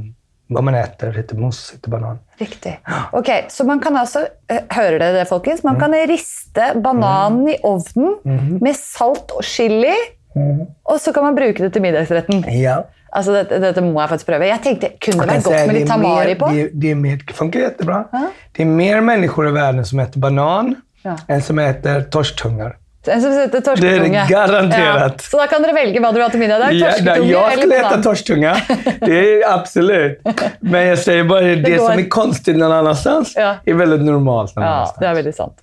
[0.53, 2.19] vad man äter heter mos, heter banan.
[2.37, 2.79] Riktig.
[3.11, 4.25] Ok, Så man kan altså
[4.69, 5.63] Hører dere det, folkens?
[5.63, 8.57] Man kan riste bananen i ovnen mm.
[8.61, 9.95] med salt og chili.
[10.35, 10.65] Mm.
[10.83, 12.45] Og så kan man bruke det til middagsretten.
[12.49, 12.81] Ja.
[13.13, 14.47] Altså, dette, dette, må jeg faktisk prøve.
[14.49, 16.49] Jeg tenkte, Kunne det vært godt med litt tamari på?
[16.53, 18.03] Det, det, mer, det funkar jättebra.
[18.11, 18.29] Ja.
[18.51, 21.17] Det är mer människor i världen som äter banan ja.
[21.27, 22.77] än som äter torsktungar.
[23.07, 24.09] Heter torsketunge.
[24.09, 25.13] Det är garanterat.
[25.17, 25.23] Ja.
[25.31, 26.79] Så då kan dere velge vad du har till middag där.
[26.79, 28.57] Torsketunge ja, jag skulle äta torsketunga.
[28.99, 30.21] Det är absolut.
[30.59, 33.55] Men jag säger bara, det, det som är konstigt någon annanstans ja.
[33.65, 34.99] är väldigt normalt någon Ja, annanstans.
[34.99, 35.57] det är väldigt sant.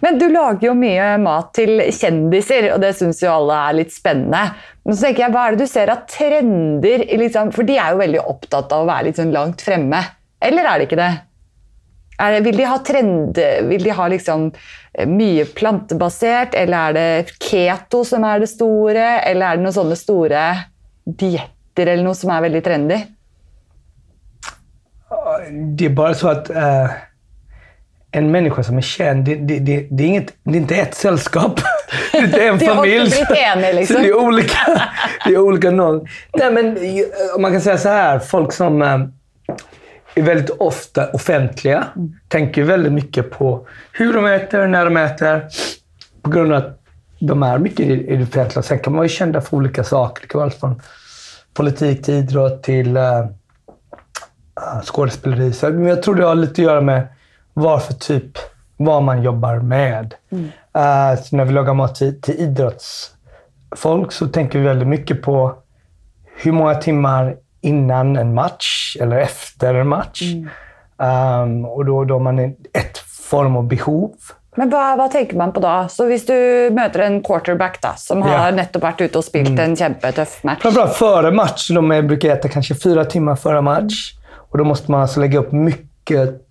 [0.00, 3.90] Men du lagar ju mycket mat till kändisar och det syns ju alla är lite
[3.90, 4.50] spännande.
[4.84, 7.18] Men så tänker jag, vad är det du ser av trender?
[7.18, 10.04] Liksom, för de är ju väldigt upptagna av att vara lite långt framme.
[10.40, 11.12] Eller är det inte det?
[12.18, 14.48] Det, vil de ha trend, vil de ha liksom
[14.94, 19.08] eh, mye plantebasert, eller er det keto som er det store?
[19.20, 20.46] Eller er det noen sånne store
[21.04, 23.02] dietter eller noe som är väldigt trendy?
[25.76, 26.90] Det är bara så att uh,
[28.10, 30.94] en människa som är känd, det, det, det, det, är, inget, det är inte ett
[30.94, 31.60] sällskap.
[32.12, 33.12] Det är inte en familj.
[33.36, 34.02] Enig, liksom.
[34.02, 34.82] Det är olika.
[35.24, 36.06] Det är olika någon.
[36.34, 36.78] Nej, men,
[37.38, 38.98] man kan säga så här, folk som uh,
[40.16, 41.86] är väldigt ofta offentliga.
[41.96, 42.12] Mm.
[42.28, 45.44] Tänker väldigt mycket på hur de äter, när de äter.
[46.22, 46.80] På grund av att
[47.18, 48.62] de är mycket i det offentliga.
[48.62, 50.22] Sen kan man vara kända för olika saker.
[50.22, 50.80] Det kan vara allt från
[51.54, 53.26] politik till idrott till uh,
[54.84, 55.52] skådespeleri.
[55.52, 57.06] Så, men jag tror det har lite att göra med
[57.54, 58.38] vad för typ,
[58.76, 60.14] vad man jobbar med.
[60.30, 60.44] Mm.
[60.44, 65.54] Uh, när vi lagar mat till, till idrottsfolk så tänker vi väldigt mycket på
[66.36, 67.36] hur många timmar
[67.66, 70.22] innan en match eller efter en match.
[70.22, 70.48] Mm.
[70.98, 72.98] Um, och då, då har man ett
[73.30, 74.12] form av behov.
[74.56, 75.86] Men vad, vad tänker man på då?
[75.90, 78.50] Så om du möter en quarterback da, som har ja.
[78.50, 79.64] nettopp varit ute och spelat mm.
[79.64, 80.62] en jättetuff match.
[80.62, 81.70] Framförallt före match.
[81.70, 84.12] De brukar äta kanske fyra timmar före match.
[84.50, 86.42] Och då måste man alltså lägga upp mycket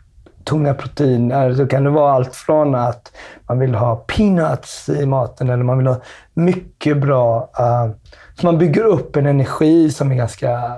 [0.43, 1.53] tunga proteiner.
[1.53, 3.11] Så kan det vara allt från att
[3.47, 6.01] man vill ha peanuts i maten eller man vill ha
[6.33, 7.49] mycket bra...
[7.59, 7.91] Uh,
[8.39, 10.71] så man bygger upp en energi som är ganska...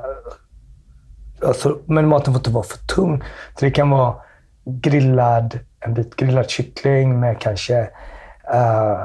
[1.46, 3.24] Alltså, men maten får inte vara för tung.
[3.60, 4.16] Så det kan vara
[4.66, 7.82] grillad, en bit grillad kyckling med kanske
[8.54, 8.98] uh,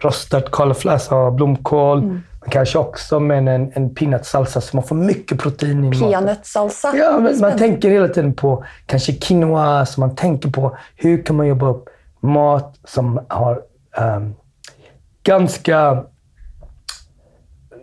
[0.00, 1.98] rostad cauliflower, alltså blomkål.
[1.98, 2.22] Mm.
[2.40, 6.10] Men kanske också med en, en peanutsalsa så man får mycket protein i maten.
[6.10, 6.96] Peanutsalsa?
[6.96, 11.36] Ja, men man tänker hela tiden på kanske quinoa, så man tänker på hur kan
[11.36, 11.88] man jobba upp
[12.20, 13.62] mat som har
[14.16, 14.34] um,
[15.22, 16.04] ganska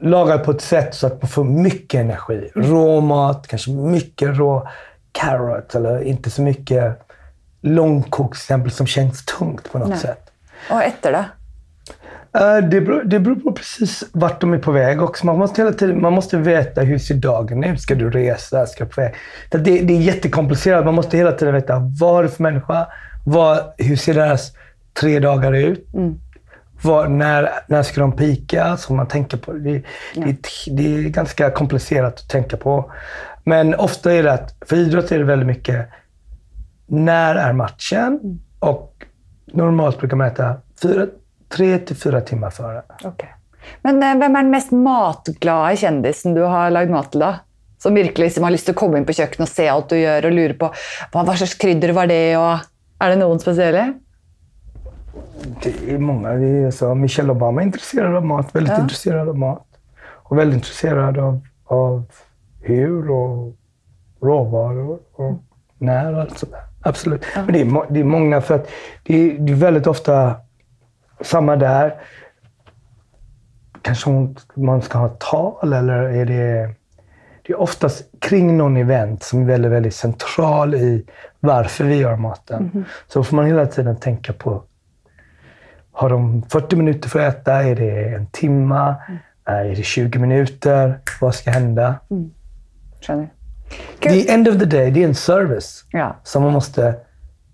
[0.01, 2.51] lagad på ett sätt så att man får mycket energi.
[2.55, 4.67] Rå mat, kanske mycket rå
[5.11, 6.99] carrot eller inte så mycket
[7.61, 9.97] långkok till exempel som känns tungt på något Nej.
[9.97, 10.31] sätt.
[10.71, 11.25] Och efter det?
[12.35, 15.25] Uh, det, beror, det beror på precis vart de är på väg också.
[15.25, 17.81] Man måste hela tiden man måste veta hur ser dagen ut.
[17.81, 18.65] Ska du resa?
[18.65, 19.15] Ska du på väg?
[19.51, 20.85] Det, det är jättekomplicerat.
[20.85, 22.87] Man måste hela tiden veta vad är det för människa?
[23.25, 24.51] Vad, hur ser deras
[24.99, 25.93] tre dagar ut?
[25.93, 26.19] Mm.
[26.81, 28.77] Var, när, när ska de pika?
[28.77, 29.59] Så man tänker på det.
[29.59, 29.83] Det,
[30.15, 30.25] ja.
[30.25, 30.37] det.
[30.71, 32.91] det, är ganska komplicerat att tänka på.
[33.43, 35.89] Men ofta är det att, för idrott är det väldigt mycket,
[36.87, 38.19] när är matchen?
[38.59, 39.05] Och
[39.45, 41.07] normalt brukar man äta fyra,
[41.49, 42.81] tre till fyra timmar före.
[43.03, 43.29] Okay.
[43.81, 47.19] Men eh, vem är den mest matglada kändisen du har lagat mat till?
[47.19, 47.35] Då?
[47.77, 50.25] Som verkligen liksom har lust att komma in på köket och se allt du gör
[50.25, 50.73] och lura på
[51.11, 52.37] vad, vad slags kryddor var det?
[52.37, 52.57] Och,
[52.99, 53.93] är det någon speciell?
[55.63, 56.29] Det är många.
[56.29, 58.81] Det är så, Michelle Obama är intresserad av mat, väldigt ja.
[58.81, 59.65] intresserad av mat.
[60.01, 62.03] Och väldigt intresserad av, av
[62.61, 63.53] hur och
[64.21, 65.33] råvaror och
[65.77, 66.59] när och allt sådär.
[66.81, 67.25] Absolut.
[67.35, 67.43] Ja.
[67.45, 68.69] Men det är, det är många för att
[69.03, 70.35] det är, det är väldigt ofta
[71.21, 71.95] samma där.
[73.81, 74.09] Kanske
[74.53, 76.73] man ska ha tal eller är det...
[77.41, 81.05] Det är oftast kring någon event som är väldigt, väldigt central i
[81.39, 82.69] varför vi gör maten.
[82.73, 82.85] Mm.
[83.07, 84.63] Så får man hela tiden tänka på
[85.99, 87.53] har de 40 minuter för att äta?
[87.53, 88.95] Är det en timme?
[89.07, 89.19] Mm.
[89.45, 90.99] Är det 20 minuter?
[91.21, 91.95] Vad ska hända?
[92.11, 92.31] Mm.
[92.99, 93.29] Känner.
[94.01, 95.85] The end of the day, det är en service.
[95.91, 96.15] Ja.
[96.23, 96.95] Som man måste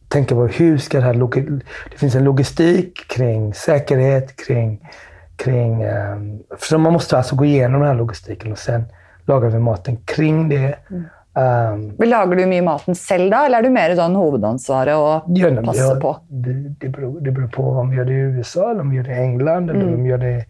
[0.08, 0.48] tänka på.
[0.48, 1.62] Hur ska det här...
[1.92, 4.90] Det finns en logistik kring säkerhet, kring...
[5.36, 8.84] kring um, för man måste alltså gå igenom den här logistiken och sen
[9.26, 10.76] lagar vi maten kring det.
[10.90, 11.06] Mm.
[11.38, 15.62] Um, Lagar du mycket maten själv då, eller är du mer sån huvudansvarig och ja,
[15.66, 16.18] passar på?
[16.30, 18.98] Det, det, beror, det beror på om vi gör det i USA, eller om vi
[18.98, 19.94] gör det i England eller mm.
[19.94, 20.46] om vi gör det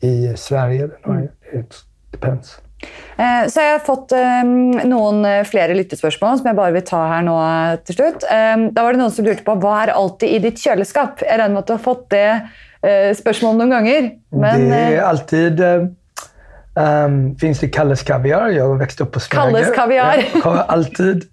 [0.00, 0.90] i Sverige.
[1.06, 1.28] Mm.
[1.52, 1.74] It
[2.10, 2.60] depends.
[3.16, 4.14] Eh, så jeg har fått
[4.88, 7.36] noen eh, flere lyttespørsmål som jeg bare vil ta her nå
[7.84, 8.24] til slutt.
[8.24, 11.20] Um, da var det noen som lurte på hva er alltid i ditt kjøleskap?
[11.26, 14.12] Jeg regner med at du har fått det uh, spørsmålet noen ganger.
[14.32, 15.60] Men, det är alltid
[16.74, 18.48] um, finns det Kalles Kaviar.
[18.48, 19.52] Jag har växt upp på Smögen.
[19.52, 20.24] Kalles Kaviar.
[20.34, 21.24] Jag har alltid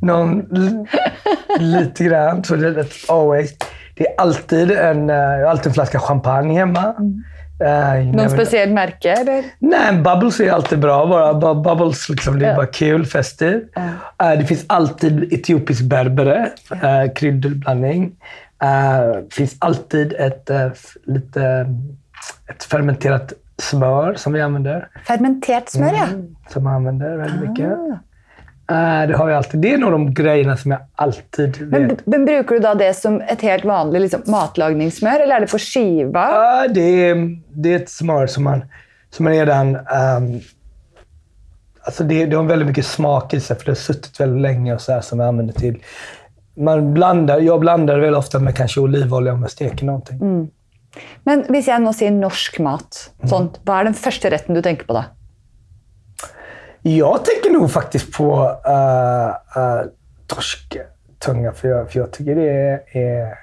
[0.00, 0.46] någon
[1.58, 2.44] lite grann.
[2.44, 3.54] Så det är always.
[3.94, 6.94] Det är alltid en, uh, alltid en flaska champagne hemma.
[6.98, 7.24] Mm.
[7.62, 9.12] Uh, Någon speciell märke?
[9.12, 9.44] Eller?
[9.58, 11.06] Nej, Bubbles är alltid bra.
[11.06, 12.56] Bara, bubbles, liksom, det är ja.
[12.56, 13.62] bara kul, festivt.
[13.74, 14.32] Ja.
[14.32, 18.12] Uh, det finns alltid etiopisk berbere, uh, kryddblandning.
[18.60, 18.66] Det
[19.18, 20.72] uh, finns alltid ett, uh,
[21.06, 21.66] lite,
[22.48, 24.88] ett fermenterat smör som vi använder.
[25.06, 26.50] Fermenterat smör, mm, ja.
[26.50, 27.72] Som man använder väldigt mycket.
[27.72, 27.98] Ah.
[28.72, 29.60] Uh, det har jag alltid.
[29.60, 31.68] Det är nog de grejerna som jag alltid vet.
[31.70, 35.46] Men, men brukar du då det som ett helt vanligt liksom, matlagningssmör eller är det
[35.46, 36.28] på skiva?
[36.28, 38.64] Uh, det, är, det är ett smör som man,
[39.10, 39.76] som man redan...
[39.76, 40.40] Um,
[41.82, 44.74] alltså det, det har väldigt mycket smak i sig för det har suttit väldigt länge
[44.74, 45.82] och så här, som jag använder till...
[46.56, 50.16] Man blandar, jag blandar väl ofta med kanske olivolja om jag steker någonting.
[50.16, 50.48] Mm.
[51.24, 54.84] Men om jag nu säger norsk mat, sånt, vad är den första rätten du tänker
[54.84, 55.04] på då?
[56.82, 58.34] Jag tänker nog faktiskt på
[58.66, 59.82] uh, uh,
[60.26, 63.38] torsktunga, för jag, för jag tycker det är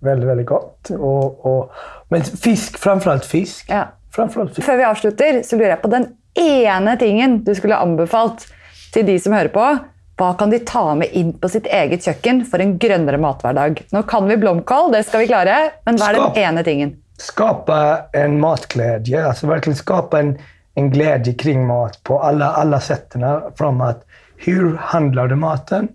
[0.00, 0.90] väldigt, väldigt gott.
[0.90, 1.72] Och, och,
[2.08, 3.66] men fisk, framförallt fisk.
[3.68, 3.88] Ja.
[4.10, 4.66] Framförallt fisk.
[4.66, 8.46] Før vi avslutar så lurer jag på den ena tingen du skulle anbefalt
[8.92, 9.78] till de som hör på,
[10.16, 13.80] Hva kan de ta med inn på sitt eget kjøkken for en grønnere mathverdag?
[13.92, 15.56] Nå kan vi blomkål, det skal vi klare,
[15.86, 16.92] men hva er den ene tingen?
[17.18, 17.78] Skapa
[18.12, 20.38] en matglädje, alltså verkligen skapa en,
[20.74, 23.24] en glädje kring mat på alla, alla sätten.
[23.58, 24.04] Från att
[24.36, 25.88] hur handlar du maten?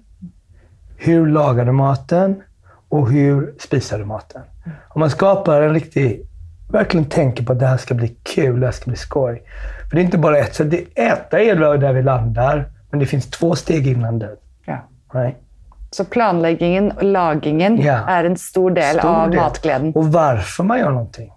[0.97, 2.41] Hur lagar du maten?
[2.89, 4.41] Och hur spisar du maten?
[4.89, 6.21] Om man skapar en riktig,
[6.71, 9.43] verkligen tänker på att det här ska bli kul, det här ska bli skoj.
[9.89, 10.71] För det är inte bara ett sätt.
[10.71, 14.29] Det- Äta är där vi landar, men det finns två steg innan det.
[14.65, 14.77] Ja.
[15.13, 15.37] Right?
[15.91, 18.05] Så planleggingen og lagingen Ja.
[18.19, 19.39] er en stor del Stor av del.
[19.39, 19.91] matgleden.
[19.95, 21.31] Och varför man gör någonting.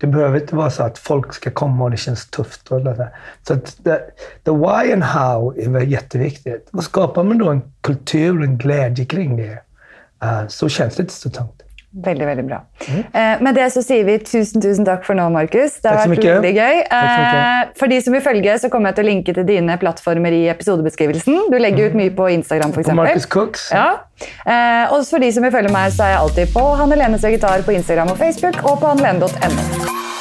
[0.00, 2.68] Det behöver inte vara så att folk ska komma och det känns tufft.
[2.72, 3.08] Och det där.
[3.42, 3.96] så att the,
[4.44, 6.68] the why and how är väl jätteviktigt.
[6.72, 9.58] Och skapar man då en kultur, en glädje kring det,
[10.22, 11.62] eh, så känns det inte så tungt.
[11.94, 12.56] Veldig, veldig bra.
[12.90, 15.76] Eh, med det så sier vi tusen tusen takk for nå, Markus.
[15.78, 16.80] Det har vært veldig gøy.
[16.82, 20.34] Eh, for de som vil følge, så kommer jeg til å linke til dine plattformer
[20.34, 21.44] i episodebeskrivelsen.
[21.54, 22.90] Du legger ut mye på Instagram, f.eks.
[22.90, 23.68] På Marcus Cooks.
[23.70, 23.86] Ja.
[24.42, 27.22] Eh, og for de som vil følge meg, så er jeg alltid på Hanne Lenes
[27.22, 30.13] vegetar på Instagram og Facebook, og på hannelene.no.